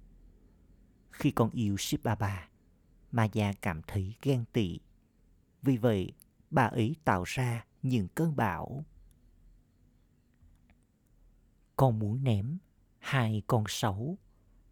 Khi 1.10 1.30
con 1.30 1.50
yêu 1.50 1.76
Ship 1.76 2.04
mà 2.04 2.48
Maya 3.12 3.52
cảm 3.52 3.82
thấy 3.86 4.14
ghen 4.22 4.44
tị. 4.52 4.78
Vì 5.62 5.76
vậy, 5.76 6.12
bà 6.50 6.64
ấy 6.64 6.96
tạo 7.04 7.24
ra 7.26 7.64
những 7.82 8.08
cơn 8.14 8.36
bão. 8.36 8.84
Con 11.76 11.98
muốn 11.98 12.24
ném 12.24 12.58
hai 12.98 13.42
con 13.46 13.64
sấu, 13.68 14.18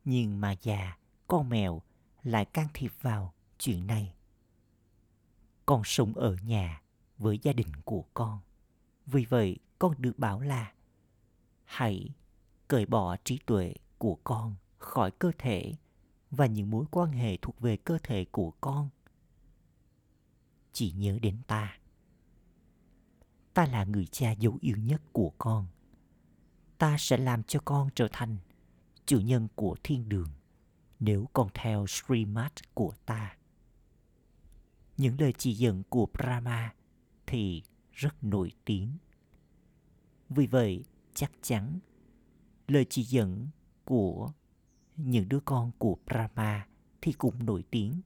nhưng 0.05 0.41
mà 0.41 0.55
già, 0.63 0.99
con 1.27 1.49
mèo 1.49 1.83
lại 2.23 2.45
can 2.45 2.69
thiệp 2.75 2.93
vào 3.01 3.35
chuyện 3.59 3.87
này. 3.87 4.15
Con 5.67 5.83
sống 5.85 6.15
ở 6.15 6.37
nhà 6.45 6.83
với 7.19 7.39
gia 7.43 7.53
đình 7.53 7.73
của 7.85 8.05
con. 8.15 8.41
Vì 9.07 9.25
vậy, 9.25 9.59
con 9.79 9.95
được 9.99 10.19
bảo 10.19 10.41
là 10.41 10.73
hãy 11.65 12.09
cởi 12.69 12.87
bỏ 12.87 13.17
trí 13.25 13.39
tuệ 13.47 13.75
của 13.99 14.19
con 14.25 14.55
khỏi 14.79 15.11
cơ 15.11 15.33
thể 15.39 15.75
và 16.31 16.47
những 16.47 16.71
mối 16.71 16.85
quan 16.91 17.13
hệ 17.13 17.37
thuộc 17.37 17.61
về 17.61 17.77
cơ 17.77 17.99
thể 18.03 18.25
của 18.25 18.51
con 18.61 18.89
chỉ 20.73 20.93
nhớ 20.93 21.19
đến 21.23 21.39
ta 21.47 21.79
ta 23.55 23.67
là 23.67 23.85
người 23.85 24.07
cha 24.07 24.33
dấu 24.33 24.59
yêu 24.61 24.77
nhất 24.77 25.03
của 25.13 25.33
con 25.39 25.67
ta 26.79 26.97
sẽ 26.99 27.17
làm 27.17 27.43
cho 27.43 27.61
con 27.65 27.89
trở 27.95 28.09
thành 28.13 28.37
chủ 29.07 29.21
nhân 29.21 29.49
của 29.55 29.77
thiên 29.83 30.09
đường 30.09 30.29
nếu 31.01 31.29
con 31.33 31.49
theo 31.55 31.87
Srimad 31.87 32.53
của 32.75 32.93
ta. 33.07 33.37
Những 34.97 35.21
lời 35.21 35.33
chỉ 35.39 35.55
dẫn 35.55 35.83
của 35.89 36.07
Brahma 36.13 36.75
thì 37.27 37.63
rất 37.93 38.25
nổi 38.25 38.53
tiếng. 38.65 38.97
Vì 40.29 40.47
vậy, 40.47 40.85
chắc 41.15 41.33
chắn 41.43 41.79
lời 42.69 42.87
chỉ 42.91 43.03
dẫn 43.03 43.49
của 43.85 44.33
những 44.97 45.29
đứa 45.29 45.41
con 45.41 45.71
của 45.79 45.97
Brahma 46.07 46.67
thì 47.01 47.13
cũng 47.13 47.47
nổi 47.47 47.65
tiếng. 47.71 48.01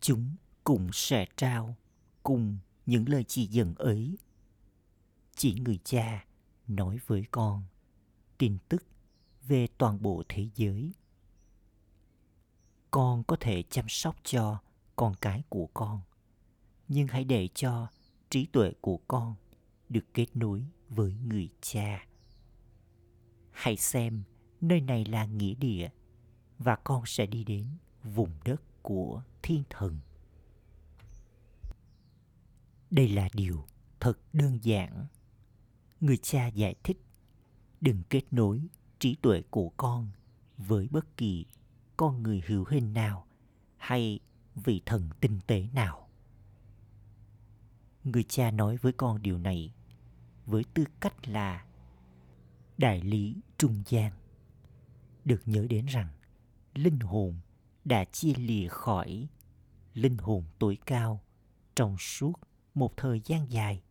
Chúng 0.00 0.36
cũng 0.64 0.90
sẽ 0.92 1.26
trao 1.36 1.76
cùng 2.22 2.58
những 2.86 3.08
lời 3.08 3.24
chỉ 3.24 3.46
dẫn 3.46 3.74
ấy. 3.74 4.18
Chỉ 5.38 5.54
người 5.64 5.78
cha 5.84 6.24
nói 6.68 6.98
với 7.06 7.24
con 7.30 7.62
tin 8.38 8.58
tức 8.68 8.86
về 9.46 9.66
toàn 9.78 10.02
bộ 10.02 10.22
thế 10.28 10.48
giới. 10.54 10.92
Con 12.90 13.24
có 13.24 13.36
thể 13.40 13.62
chăm 13.62 13.84
sóc 13.88 14.16
cho 14.24 14.58
con 14.96 15.14
cái 15.20 15.42
của 15.48 15.66
con, 15.74 16.00
nhưng 16.88 17.08
hãy 17.08 17.24
để 17.24 17.48
cho 17.54 17.88
trí 18.30 18.46
tuệ 18.46 18.72
của 18.80 18.96
con 19.08 19.34
được 19.88 20.14
kết 20.14 20.26
nối 20.34 20.64
với 20.88 21.14
người 21.14 21.48
cha. 21.60 22.06
Hãy 23.50 23.76
xem 23.76 24.22
nơi 24.60 24.80
này 24.80 25.04
là 25.04 25.24
nghĩa 25.24 25.54
địa 25.54 25.90
và 26.58 26.76
con 26.76 27.02
sẽ 27.06 27.26
đi 27.26 27.44
đến 27.44 27.66
vùng 28.04 28.30
đất 28.44 28.62
của 28.82 29.22
thiên 29.42 29.62
thần. 29.70 29.98
Đây 32.90 33.08
là 33.08 33.28
điều 33.32 33.66
thật 34.00 34.18
đơn 34.32 34.58
giản. 34.62 35.06
Người 36.00 36.16
cha 36.16 36.46
giải 36.46 36.74
thích, 36.82 37.00
đừng 37.80 38.02
kết 38.10 38.22
nối 38.30 38.62
trí 38.98 39.14
tuệ 39.14 39.42
của 39.50 39.68
con 39.76 40.08
với 40.56 40.88
bất 40.90 41.16
kỳ 41.16 41.46
con 41.96 42.22
người 42.22 42.42
hữu 42.46 42.64
hình 42.68 42.92
nào 42.92 43.26
hay 43.76 44.20
vị 44.54 44.82
thần 44.86 45.08
tinh 45.20 45.38
tế 45.46 45.66
nào. 45.72 46.08
Người 48.04 48.22
cha 48.22 48.50
nói 48.50 48.76
với 48.76 48.92
con 48.92 49.22
điều 49.22 49.38
này 49.38 49.72
với 50.46 50.64
tư 50.74 50.84
cách 51.00 51.28
là 51.28 51.64
đại 52.78 53.02
lý 53.02 53.36
trung 53.58 53.82
gian. 53.86 54.12
Được 55.24 55.42
nhớ 55.46 55.66
đến 55.70 55.86
rằng, 55.86 56.08
linh 56.74 57.00
hồn 57.00 57.34
đã 57.84 58.04
chia 58.04 58.34
lìa 58.34 58.68
khỏi 58.68 59.28
linh 59.94 60.16
hồn 60.18 60.44
tối 60.58 60.78
cao 60.86 61.20
trong 61.74 61.96
suốt 61.98 62.32
một 62.74 62.96
thời 62.96 63.20
gian 63.24 63.50
dài. 63.50 63.82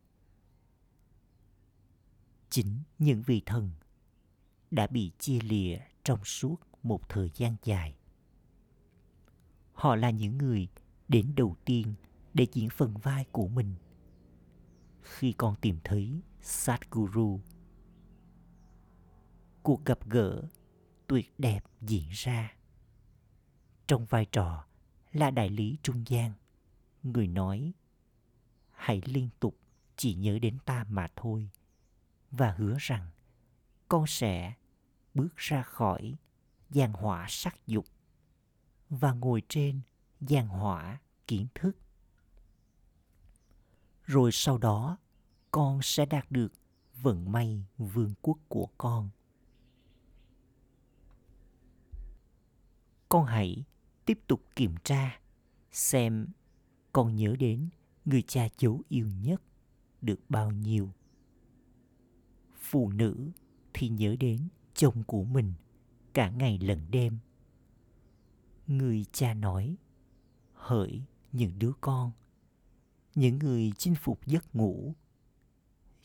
Chính 2.50 2.82
những 2.98 3.22
vị 3.22 3.42
thần 3.46 3.70
đã 4.70 4.86
bị 4.86 5.12
chia 5.18 5.40
lìa 5.40 5.78
trong 6.04 6.24
suốt 6.24 6.56
một 6.82 7.08
thời 7.08 7.30
gian 7.34 7.56
dài. 7.64 7.96
Họ 9.72 9.96
là 9.96 10.10
những 10.10 10.38
người 10.38 10.68
đến 11.08 11.32
đầu 11.36 11.56
tiên 11.64 11.94
để 12.34 12.46
diễn 12.52 12.70
phần 12.70 12.96
vai 12.96 13.24
của 13.32 13.48
mình. 13.48 13.74
Khi 15.00 15.32
con 15.32 15.54
tìm 15.60 15.78
thấy 15.84 16.22
Satguru, 16.42 17.40
cuộc 19.62 19.84
gặp 19.84 20.08
gỡ 20.08 20.42
tuyệt 21.06 21.32
đẹp 21.38 21.64
diễn 21.80 22.08
ra. 22.10 22.56
Trong 23.86 24.04
vai 24.04 24.24
trò 24.24 24.64
là 25.12 25.30
đại 25.30 25.48
lý 25.48 25.78
trung 25.82 26.04
gian, 26.06 26.32
người 27.02 27.28
nói 27.28 27.72
hãy 28.70 29.02
liên 29.04 29.28
tục 29.40 29.56
chỉ 29.96 30.14
nhớ 30.14 30.38
đến 30.38 30.58
ta 30.64 30.84
mà 30.88 31.08
thôi 31.16 31.50
và 32.30 32.54
hứa 32.56 32.76
rằng 32.78 33.10
con 33.88 34.06
sẽ 34.06 34.54
bước 35.14 35.36
ra 35.36 35.62
khỏi 35.62 36.16
giàn 36.70 36.92
hỏa 36.92 37.26
sắc 37.28 37.66
dục 37.66 37.84
và 38.90 39.12
ngồi 39.12 39.42
trên 39.48 39.80
giàn 40.20 40.48
hỏa 40.48 41.00
kiến 41.26 41.46
thức. 41.54 41.76
Rồi 44.04 44.30
sau 44.32 44.58
đó, 44.58 44.98
con 45.50 45.82
sẽ 45.82 46.06
đạt 46.06 46.30
được 46.30 46.52
vận 46.94 47.32
may 47.32 47.64
vương 47.78 48.14
quốc 48.22 48.38
của 48.48 48.68
con. 48.78 49.10
Con 53.08 53.24
hãy 53.24 53.64
tiếp 54.04 54.20
tục 54.26 54.42
kiểm 54.56 54.74
tra 54.84 55.20
xem 55.72 56.26
con 56.92 57.16
nhớ 57.16 57.36
đến 57.38 57.68
người 58.04 58.22
cha 58.22 58.48
dấu 58.58 58.82
yêu 58.88 59.08
nhất 59.22 59.42
được 60.00 60.20
bao 60.28 60.50
nhiêu. 60.50 60.92
Phụ 62.70 62.90
nữ 62.90 63.30
thì 63.74 63.88
nhớ 63.88 64.16
đến 64.20 64.48
chồng 64.74 65.02
của 65.06 65.24
mình 65.24 65.52
cả 66.12 66.30
ngày 66.30 66.58
lẫn 66.58 66.90
đêm. 66.90 67.18
Người 68.66 69.06
cha 69.12 69.34
nói, 69.34 69.76
hỡi 70.52 71.02
những 71.32 71.58
đứa 71.58 71.72
con, 71.80 72.12
những 73.14 73.38
người 73.38 73.72
chinh 73.78 73.94
phục 73.94 74.26
giấc 74.26 74.54
ngủ. 74.56 74.94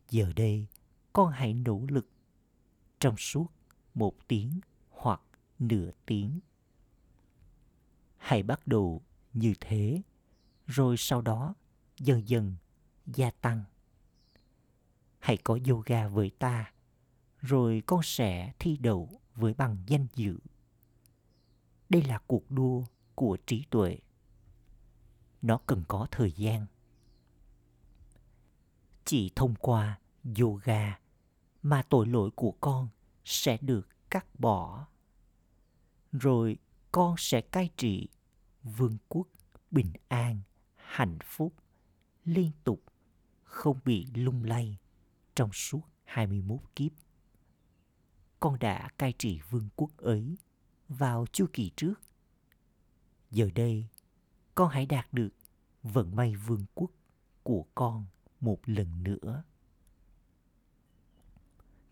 Giờ 0.09 0.33
đây, 0.35 0.67
con 1.13 1.31
hãy 1.31 1.53
nỗ 1.53 1.85
lực 1.87 2.09
trong 2.99 3.17
suốt 3.17 3.47
một 3.93 4.27
tiếng 4.27 4.59
hoặc 4.89 5.21
nửa 5.59 5.91
tiếng. 6.05 6.39
Hãy 8.17 8.43
bắt 8.43 8.67
đầu 8.67 9.01
như 9.33 9.53
thế, 9.59 10.01
rồi 10.65 10.95
sau 10.97 11.21
đó 11.21 11.55
dần 11.99 12.27
dần 12.27 12.55
gia 13.05 13.31
tăng. 13.31 13.63
Hãy 15.23 15.37
có 15.37 15.59
yoga 15.69 16.07
với 16.07 16.31
ta 16.39 16.71
rồi 17.39 17.83
con 17.85 18.01
sẽ 18.03 18.53
thi 18.59 18.77
đậu 18.77 19.09
với 19.35 19.53
bằng 19.53 19.77
danh 19.87 20.07
dự. 20.15 20.37
Đây 21.89 22.01
là 22.01 22.19
cuộc 22.27 22.51
đua 22.51 22.83
của 23.15 23.37
trí 23.45 23.65
tuệ. 23.69 23.97
Nó 25.41 25.59
cần 25.67 25.83
có 25.87 26.07
thời 26.11 26.31
gian. 26.31 26.65
Chỉ 29.05 29.31
thông 29.35 29.55
qua 29.55 29.99
yoga 30.39 30.99
mà 31.61 31.83
tội 31.89 32.07
lỗi 32.07 32.29
của 32.35 32.51
con 32.51 32.87
sẽ 33.25 33.57
được 33.61 33.87
cắt 34.09 34.39
bỏ. 34.39 34.87
Rồi 36.11 36.57
con 36.91 37.15
sẽ 37.17 37.41
cai 37.41 37.69
trị 37.77 38.07
vương 38.63 38.97
quốc 39.09 39.27
bình 39.71 39.93
an, 40.07 40.41
hạnh 40.75 41.17
phúc, 41.23 41.53
liên 42.25 42.51
tục, 42.63 42.83
không 43.43 43.79
bị 43.85 44.07
lung 44.13 44.43
lay 44.43 44.77
trong 45.35 45.53
suốt 45.53 45.81
21 46.03 46.59
kiếp 46.75 46.91
con 48.43 48.59
đã 48.59 48.89
cai 48.97 49.13
trị 49.17 49.39
vương 49.49 49.69
quốc 49.75 49.97
ấy 49.97 50.37
vào 50.89 51.25
chu 51.31 51.45
kỳ 51.53 51.71
trước. 51.75 51.93
Giờ 53.31 53.49
đây, 53.55 53.87
con 54.55 54.69
hãy 54.69 54.85
đạt 54.85 55.13
được 55.13 55.29
vận 55.83 56.15
may 56.15 56.35
vương 56.35 56.65
quốc 56.73 56.91
của 57.43 57.65
con 57.75 58.05
một 58.39 58.59
lần 58.65 59.03
nữa. 59.03 59.43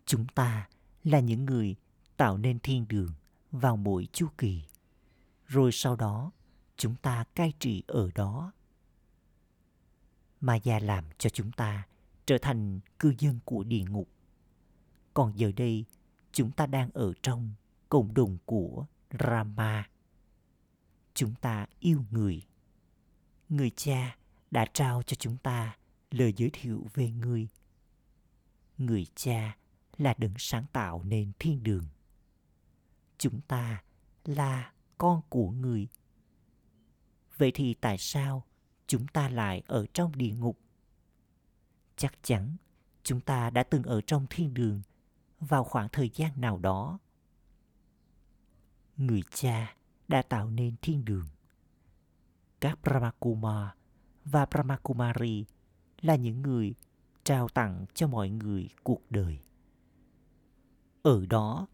Chúng 0.06 0.26
ta 0.26 0.68
là 1.04 1.20
những 1.20 1.44
người 1.44 1.76
tạo 2.16 2.38
nên 2.38 2.58
thiên 2.58 2.88
đường 2.88 3.12
vào 3.50 3.76
mỗi 3.76 4.08
chu 4.12 4.28
kỳ. 4.38 4.62
Rồi 5.46 5.72
sau 5.72 5.96
đó, 5.96 6.30
chúng 6.76 6.94
ta 6.94 7.24
cai 7.34 7.52
trị 7.58 7.82
ở 7.86 8.10
đó. 8.14 8.52
Mà 10.40 10.56
già 10.56 10.78
làm 10.78 11.04
cho 11.18 11.30
chúng 11.30 11.52
ta 11.52 11.86
trở 12.26 12.38
thành 12.38 12.80
cư 12.98 13.14
dân 13.18 13.38
của 13.44 13.64
địa 13.64 13.84
ngục. 13.88 14.08
Còn 15.14 15.38
giờ 15.38 15.52
đây, 15.56 15.84
chúng 16.32 16.50
ta 16.50 16.66
đang 16.66 16.90
ở 16.94 17.12
trong 17.22 17.54
cộng 17.88 18.14
đồng 18.14 18.38
của 18.44 18.86
Rama. 19.20 19.88
Chúng 21.14 21.34
ta 21.34 21.66
yêu 21.80 22.04
người. 22.10 22.42
Người 23.48 23.70
cha 23.70 24.16
đã 24.50 24.66
trao 24.72 25.02
cho 25.02 25.14
chúng 25.14 25.36
ta 25.36 25.76
lời 26.10 26.32
giới 26.36 26.50
thiệu 26.52 26.86
về 26.94 27.10
người. 27.10 27.48
Người 28.78 29.06
cha 29.14 29.56
là 29.96 30.14
đấng 30.18 30.34
sáng 30.38 30.64
tạo 30.72 31.02
nên 31.02 31.32
thiên 31.38 31.62
đường. 31.62 31.84
Chúng 33.18 33.40
ta 33.40 33.82
là 34.24 34.72
con 34.98 35.22
của 35.28 35.50
người. 35.50 35.88
Vậy 37.36 37.50
thì 37.54 37.74
tại 37.74 37.98
sao 37.98 38.44
chúng 38.86 39.06
ta 39.06 39.28
lại 39.28 39.62
ở 39.66 39.86
trong 39.94 40.16
địa 40.16 40.32
ngục 40.32 40.58
chắc 41.96 42.14
chắn 42.22 42.56
chúng 43.02 43.20
ta 43.20 43.50
đã 43.50 43.62
từng 43.62 43.82
ở 43.82 44.00
trong 44.00 44.26
thiên 44.30 44.54
đường 44.54 44.82
vào 45.40 45.64
khoảng 45.64 45.88
thời 45.88 46.10
gian 46.14 46.40
nào 46.40 46.58
đó. 46.58 46.98
Người 48.96 49.22
cha 49.34 49.76
đã 50.08 50.22
tạo 50.22 50.50
nên 50.50 50.74
thiên 50.82 51.04
đường. 51.04 51.26
Các 52.60 52.78
brahmakuma 52.82 53.74
và 54.24 54.46
brahmakumari 54.46 55.44
là 56.00 56.16
những 56.16 56.42
người 56.42 56.74
trao 57.24 57.48
tặng 57.48 57.86
cho 57.94 58.06
mọi 58.06 58.30
người 58.30 58.68
cuộc 58.82 59.10
đời. 59.10 59.38
Ở 61.02 61.26
đó, 61.26 61.66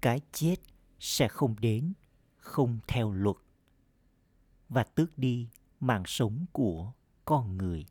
cái 0.00 0.20
chết 0.32 0.56
sẽ 0.98 1.28
không 1.28 1.56
đến, 1.60 1.92
không 2.36 2.78
theo 2.88 3.12
luật 3.12 3.36
và 4.68 4.84
tước 4.84 5.18
đi 5.18 5.48
mạng 5.80 6.02
sống 6.06 6.46
của 6.52 6.92
con 7.24 7.58
người 7.58 7.86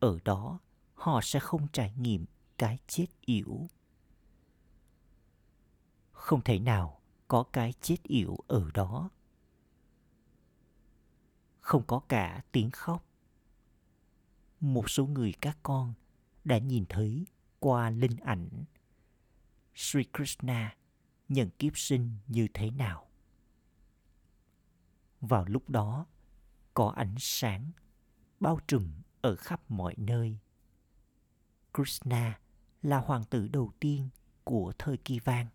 ở 0.00 0.18
đó 0.24 0.58
họ 0.94 1.20
sẽ 1.22 1.40
không 1.40 1.66
trải 1.72 1.92
nghiệm 1.96 2.24
cái 2.58 2.78
chết 2.86 3.06
yểu 3.20 3.68
không 6.26 6.40
thể 6.42 6.58
nào 6.58 7.00
có 7.28 7.42
cái 7.42 7.72
chết 7.80 8.02
yểu 8.02 8.36
ở 8.46 8.70
đó. 8.74 9.10
Không 11.60 11.82
có 11.86 12.00
cả 12.08 12.44
tiếng 12.52 12.70
khóc. 12.70 13.04
Một 14.60 14.90
số 14.90 15.06
người 15.06 15.34
các 15.40 15.58
con 15.62 15.94
đã 16.44 16.58
nhìn 16.58 16.84
thấy 16.88 17.26
qua 17.58 17.90
linh 17.90 18.16
ảnh. 18.16 18.48
Sri 19.74 20.04
Krishna 20.12 20.76
nhận 21.28 21.50
kiếp 21.50 21.78
sinh 21.78 22.10
như 22.26 22.48
thế 22.54 22.70
nào. 22.70 23.06
Vào 25.20 25.44
lúc 25.44 25.70
đó, 25.70 26.06
có 26.74 26.92
ánh 26.96 27.14
sáng 27.18 27.70
bao 28.40 28.60
trùm 28.66 28.92
ở 29.26 29.36
khắp 29.36 29.70
mọi 29.70 29.94
nơi. 29.96 30.38
Krishna 31.74 32.40
là 32.82 32.98
hoàng 32.98 33.24
tử 33.24 33.48
đầu 33.48 33.72
tiên 33.80 34.08
của 34.44 34.72
thời 34.78 34.96
kỳ 34.96 35.18
vàng. 35.18 35.46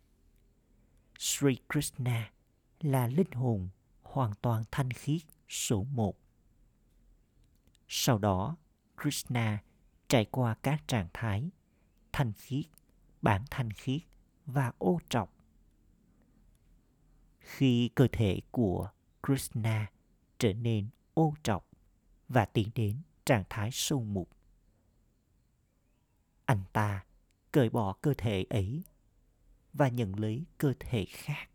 Sri 1.19 1.57
Krishna 1.69 2.31
là 2.79 3.07
linh 3.07 3.31
hồn 3.31 3.69
hoàn 4.01 4.33
toàn 4.41 4.63
thanh 4.71 4.91
khiết 4.91 5.21
số 5.49 5.83
một. 5.83 6.17
Sau 7.87 8.17
đó, 8.17 8.57
Krishna 9.01 9.63
trải 10.07 10.25
qua 10.25 10.55
các 10.63 10.87
trạng 10.87 11.07
thái 11.13 11.49
thanh 12.11 12.33
khiết, 12.33 12.65
bản 13.21 13.45
thanh 13.51 13.71
khiết 13.71 14.01
và 14.45 14.71
ô 14.77 14.99
trọc. 15.09 15.33
Khi 17.39 17.89
cơ 17.95 18.07
thể 18.11 18.41
của 18.51 18.89
Krishna 19.23 19.91
trở 20.37 20.53
nên 20.53 20.89
ô 21.13 21.33
trọc 21.43 21.67
và 22.29 22.45
tiến 22.45 22.69
đến 22.75 23.01
trạng 23.31 23.43
thái 23.49 23.69
sâu 23.71 24.03
mục, 24.03 24.29
anh 26.45 26.63
ta 26.73 27.05
cởi 27.51 27.69
bỏ 27.69 27.93
cơ 28.01 28.13
thể 28.17 28.45
ấy 28.49 28.83
và 29.73 29.87
nhận 29.87 30.19
lấy 30.19 30.45
cơ 30.57 30.73
thể 30.79 31.05
khác. 31.05 31.49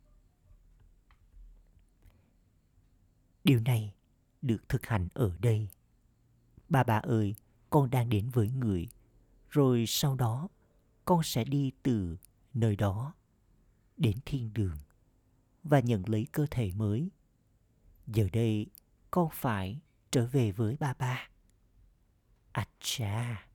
Điều 3.45 3.61
này 3.61 3.95
được 4.43 4.69
thực 4.69 4.87
hành 4.87 5.09
ở 5.15 5.37
đây. 5.41 5.69
Ba 6.69 6.85
bà 6.85 6.97
ơi, 6.99 7.35
con 7.71 7.91
đang 7.91 8.09
đến 8.09 8.31
với 8.31 8.49
người, 8.49 8.89
rồi 9.51 9.85
sau 9.89 10.15
đó 10.15 10.49
con 11.05 11.23
sẽ 11.23 11.45
đi 11.45 11.73
từ 11.83 12.17
nơi 12.55 12.77
đó 12.77 13.15
đến 13.97 14.17
thiên 14.27 14.53
đường 14.55 14.79
và 15.62 15.81
nhận 15.81 16.09
lấy 16.09 16.27
cơ 16.33 16.47
thể 16.51 16.73
mới. 16.73 17.11
Giờ 18.07 18.29
đây 18.33 18.67
con 19.11 19.29
phải 19.33 19.81
trở 20.11 20.27
về 20.27 20.53
với 20.53 20.77
ba 20.77 20.95
ba. 20.95 21.29
À 22.57 22.66
cha! 22.81 23.47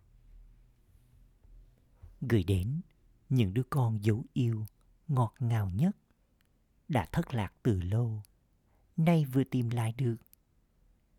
Gửi 2.22 2.44
đến, 2.44 2.82
những 3.30 3.54
đứa 3.54 3.64
con 3.70 4.04
dấu 4.04 4.24
yêu, 4.34 4.66
ngọt 5.08 5.34
ngào 5.40 5.70
nhất, 5.70 5.98
đã 6.88 7.08
thất 7.12 7.34
lạc 7.34 7.54
từ 7.64 7.82
lâu, 7.82 8.24
nay 8.98 9.26
vừa 9.26 9.44
tìm 9.44 9.70
lại 9.70 9.94
được 9.98 10.16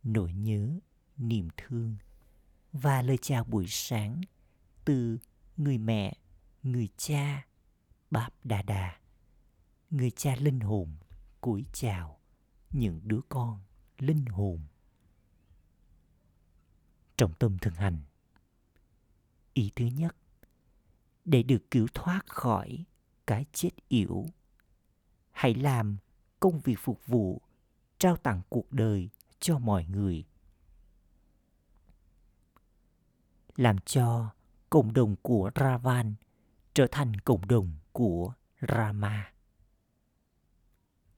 nỗi 0.03 0.33
nhớ, 0.33 0.79
niềm 1.17 1.49
thương 1.57 1.97
và 2.73 3.03
lời 3.03 3.19
chào 3.23 3.45
buổi 3.45 3.67
sáng 3.69 4.21
từ 4.85 5.19
người 5.57 5.79
mẹ, 5.79 6.17
người 6.63 6.89
cha 6.97 7.47
báp 8.11 8.33
đà 8.45 8.63
đà 8.63 8.99
người 9.91 10.11
cha 10.11 10.37
linh 10.37 10.61
hồn 10.61 10.97
cúi 11.41 11.65
chào 11.73 12.21
những 12.71 13.01
đứa 13.05 13.21
con 13.29 13.61
linh 13.99 14.27
hồn 14.27 14.61
trọng 17.17 17.33
tâm 17.35 17.59
thực 17.59 17.77
hành. 17.77 17.99
Ý 19.55 19.71
thứ 19.77 19.85
nhất, 19.85 20.17
để 21.25 21.43
được 21.43 21.71
cứu 21.71 21.87
thoát 21.95 22.27
khỏi 22.27 22.85
cái 23.27 23.47
chết 23.53 23.71
yểu, 23.89 24.27
hãy 25.31 25.55
làm 25.55 25.97
công 26.41 26.61
việc 26.61 26.79
phục 26.79 27.07
vụ, 27.07 27.43
trao 27.99 28.17
tặng 28.17 28.43
cuộc 28.49 28.73
đời 28.73 29.09
cho 29.41 29.59
mọi 29.59 29.85
người. 29.85 30.25
Làm 33.57 33.79
cho 33.79 34.35
cộng 34.71 34.93
đồng 34.93 35.17
của 35.23 35.51
ravan 35.55 36.15
trở 36.75 36.87
thành 36.91 37.15
cộng 37.21 37.49
đồng 37.49 37.73
của 37.93 38.33
rama. 38.69 39.33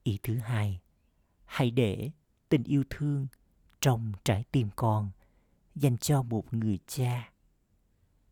Ý 0.03 0.19
thứ 0.23 0.37
hai, 0.37 0.81
hãy 1.45 1.71
để 1.71 2.11
tình 2.49 2.63
yêu 2.63 2.83
thương 2.89 3.27
trong 3.81 4.13
trái 4.23 4.43
tim 4.51 4.69
con 4.75 5.11
dành 5.75 5.97
cho 5.97 6.23
một 6.23 6.53
người 6.53 6.79
cha. 6.87 7.31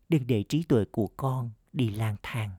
Đừng 0.08 0.26
để 0.26 0.42
trí 0.42 0.62
tuệ 0.62 0.84
của 0.84 1.06
con 1.16 1.50
đi 1.72 1.90
lang 1.90 2.16
thang. 2.22 2.50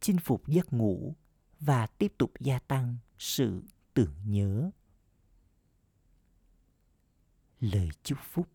Chinh 0.00 0.18
phục 0.18 0.48
giấc 0.48 0.72
ngủ 0.72 1.14
và 1.60 1.86
tiếp 1.86 2.12
tục 2.18 2.32
gia 2.40 2.58
tăng 2.58 2.96
sự 3.18 3.62
tưởng 3.94 4.14
nhớ. 4.24 4.70
Lời 7.60 7.88
chúc 8.02 8.18
phúc. 8.22 8.48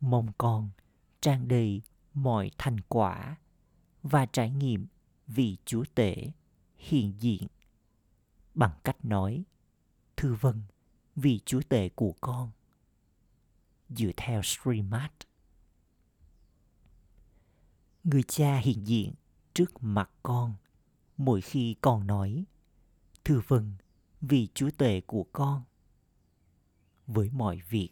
Mong 0.00 0.32
con 0.38 0.70
trang 1.20 1.48
đầy 1.48 1.82
mọi 2.14 2.50
thành 2.58 2.80
quả 2.88 3.36
và 4.02 4.26
trải 4.26 4.50
nghiệm 4.50 4.86
vị 5.26 5.56
chúa 5.64 5.84
tể 5.94 6.30
hiện 6.76 7.14
diện. 7.20 7.46
Bằng 8.54 8.72
cách 8.84 9.04
nói 9.04 9.44
thư 10.16 10.34
vân 10.34 10.62
vì 11.16 11.40
chúa 11.44 11.60
tể 11.68 11.88
của 11.88 12.14
con 12.20 12.50
dựa 13.88 14.10
theo 14.16 14.42
Srimad. 14.42 15.10
Người 18.04 18.22
cha 18.22 18.58
hiện 18.58 18.86
diện 18.86 19.14
trước 19.54 19.82
mặt 19.82 20.10
con 20.22 20.54
mỗi 21.16 21.40
khi 21.40 21.76
con 21.80 22.06
nói 22.06 22.44
Thưa 23.24 23.40
vâng, 23.48 23.72
vì 24.20 24.48
chúa 24.54 24.70
tể 24.78 25.00
của 25.00 25.26
con 25.32 25.62
với 27.06 27.30
mọi 27.30 27.60
việc 27.68 27.90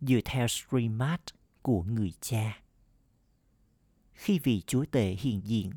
dựa 0.00 0.20
theo 0.24 0.46
Srimad 0.48 1.20
của 1.62 1.82
người 1.82 2.12
cha. 2.20 2.62
Khi 4.12 4.38
vị 4.38 4.62
chúa 4.66 4.84
tể 4.84 5.16
hiện 5.18 5.40
diện 5.44 5.70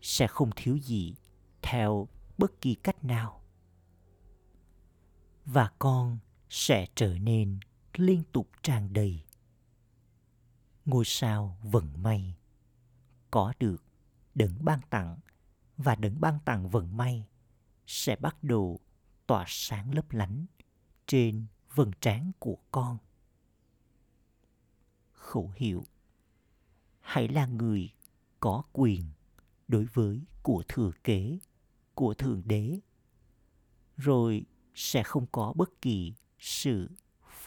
sẽ 0.00 0.26
không 0.26 0.50
thiếu 0.56 0.76
gì 0.76 1.14
theo 1.62 2.08
bất 2.38 2.60
kỳ 2.60 2.74
cách 2.74 3.04
nào. 3.04 3.42
Và 5.44 5.70
con 5.78 6.18
sẽ 6.48 6.86
trở 6.94 7.18
nên 7.18 7.60
liên 7.94 8.22
tục 8.32 8.50
tràn 8.62 8.92
đầy. 8.92 9.22
Ngôi 10.84 11.04
sao 11.04 11.58
vận 11.62 12.02
may, 12.02 12.36
có 13.30 13.52
được 13.60 13.84
đấng 14.34 14.64
ban 14.64 14.80
tặng 14.90 15.18
và 15.76 15.94
đấng 15.94 16.20
ban 16.20 16.38
tặng 16.44 16.68
vận 16.68 16.96
may 16.96 17.26
sẽ 17.86 18.16
bắt 18.16 18.44
đầu 18.44 18.80
tỏa 19.26 19.44
sáng 19.48 19.94
lấp 19.94 20.12
lánh 20.12 20.46
trên 21.06 21.46
vầng 21.74 21.90
trán 22.00 22.32
của 22.38 22.56
con. 22.70 22.98
Khẩu 25.12 25.52
hiệu, 25.56 25.84
Hãy 27.00 27.28
là 27.28 27.46
người 27.46 27.90
có 28.40 28.62
quyền 28.72 29.04
đối 29.68 29.84
với 29.84 30.24
của 30.42 30.62
thừa 30.68 30.90
kế, 31.04 31.38
của 31.94 32.14
thượng 32.14 32.42
đế, 32.44 32.80
rồi 33.96 34.44
sẽ 34.74 35.02
không 35.02 35.26
có 35.32 35.52
bất 35.56 35.82
kỳ 35.82 36.14
sự 36.38 36.90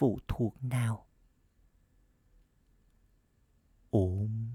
phụ 0.04 0.18
thuộc 0.28 0.54
nào? 0.64 1.06
Ôm 3.90 4.48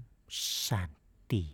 tỷ 1.28 1.44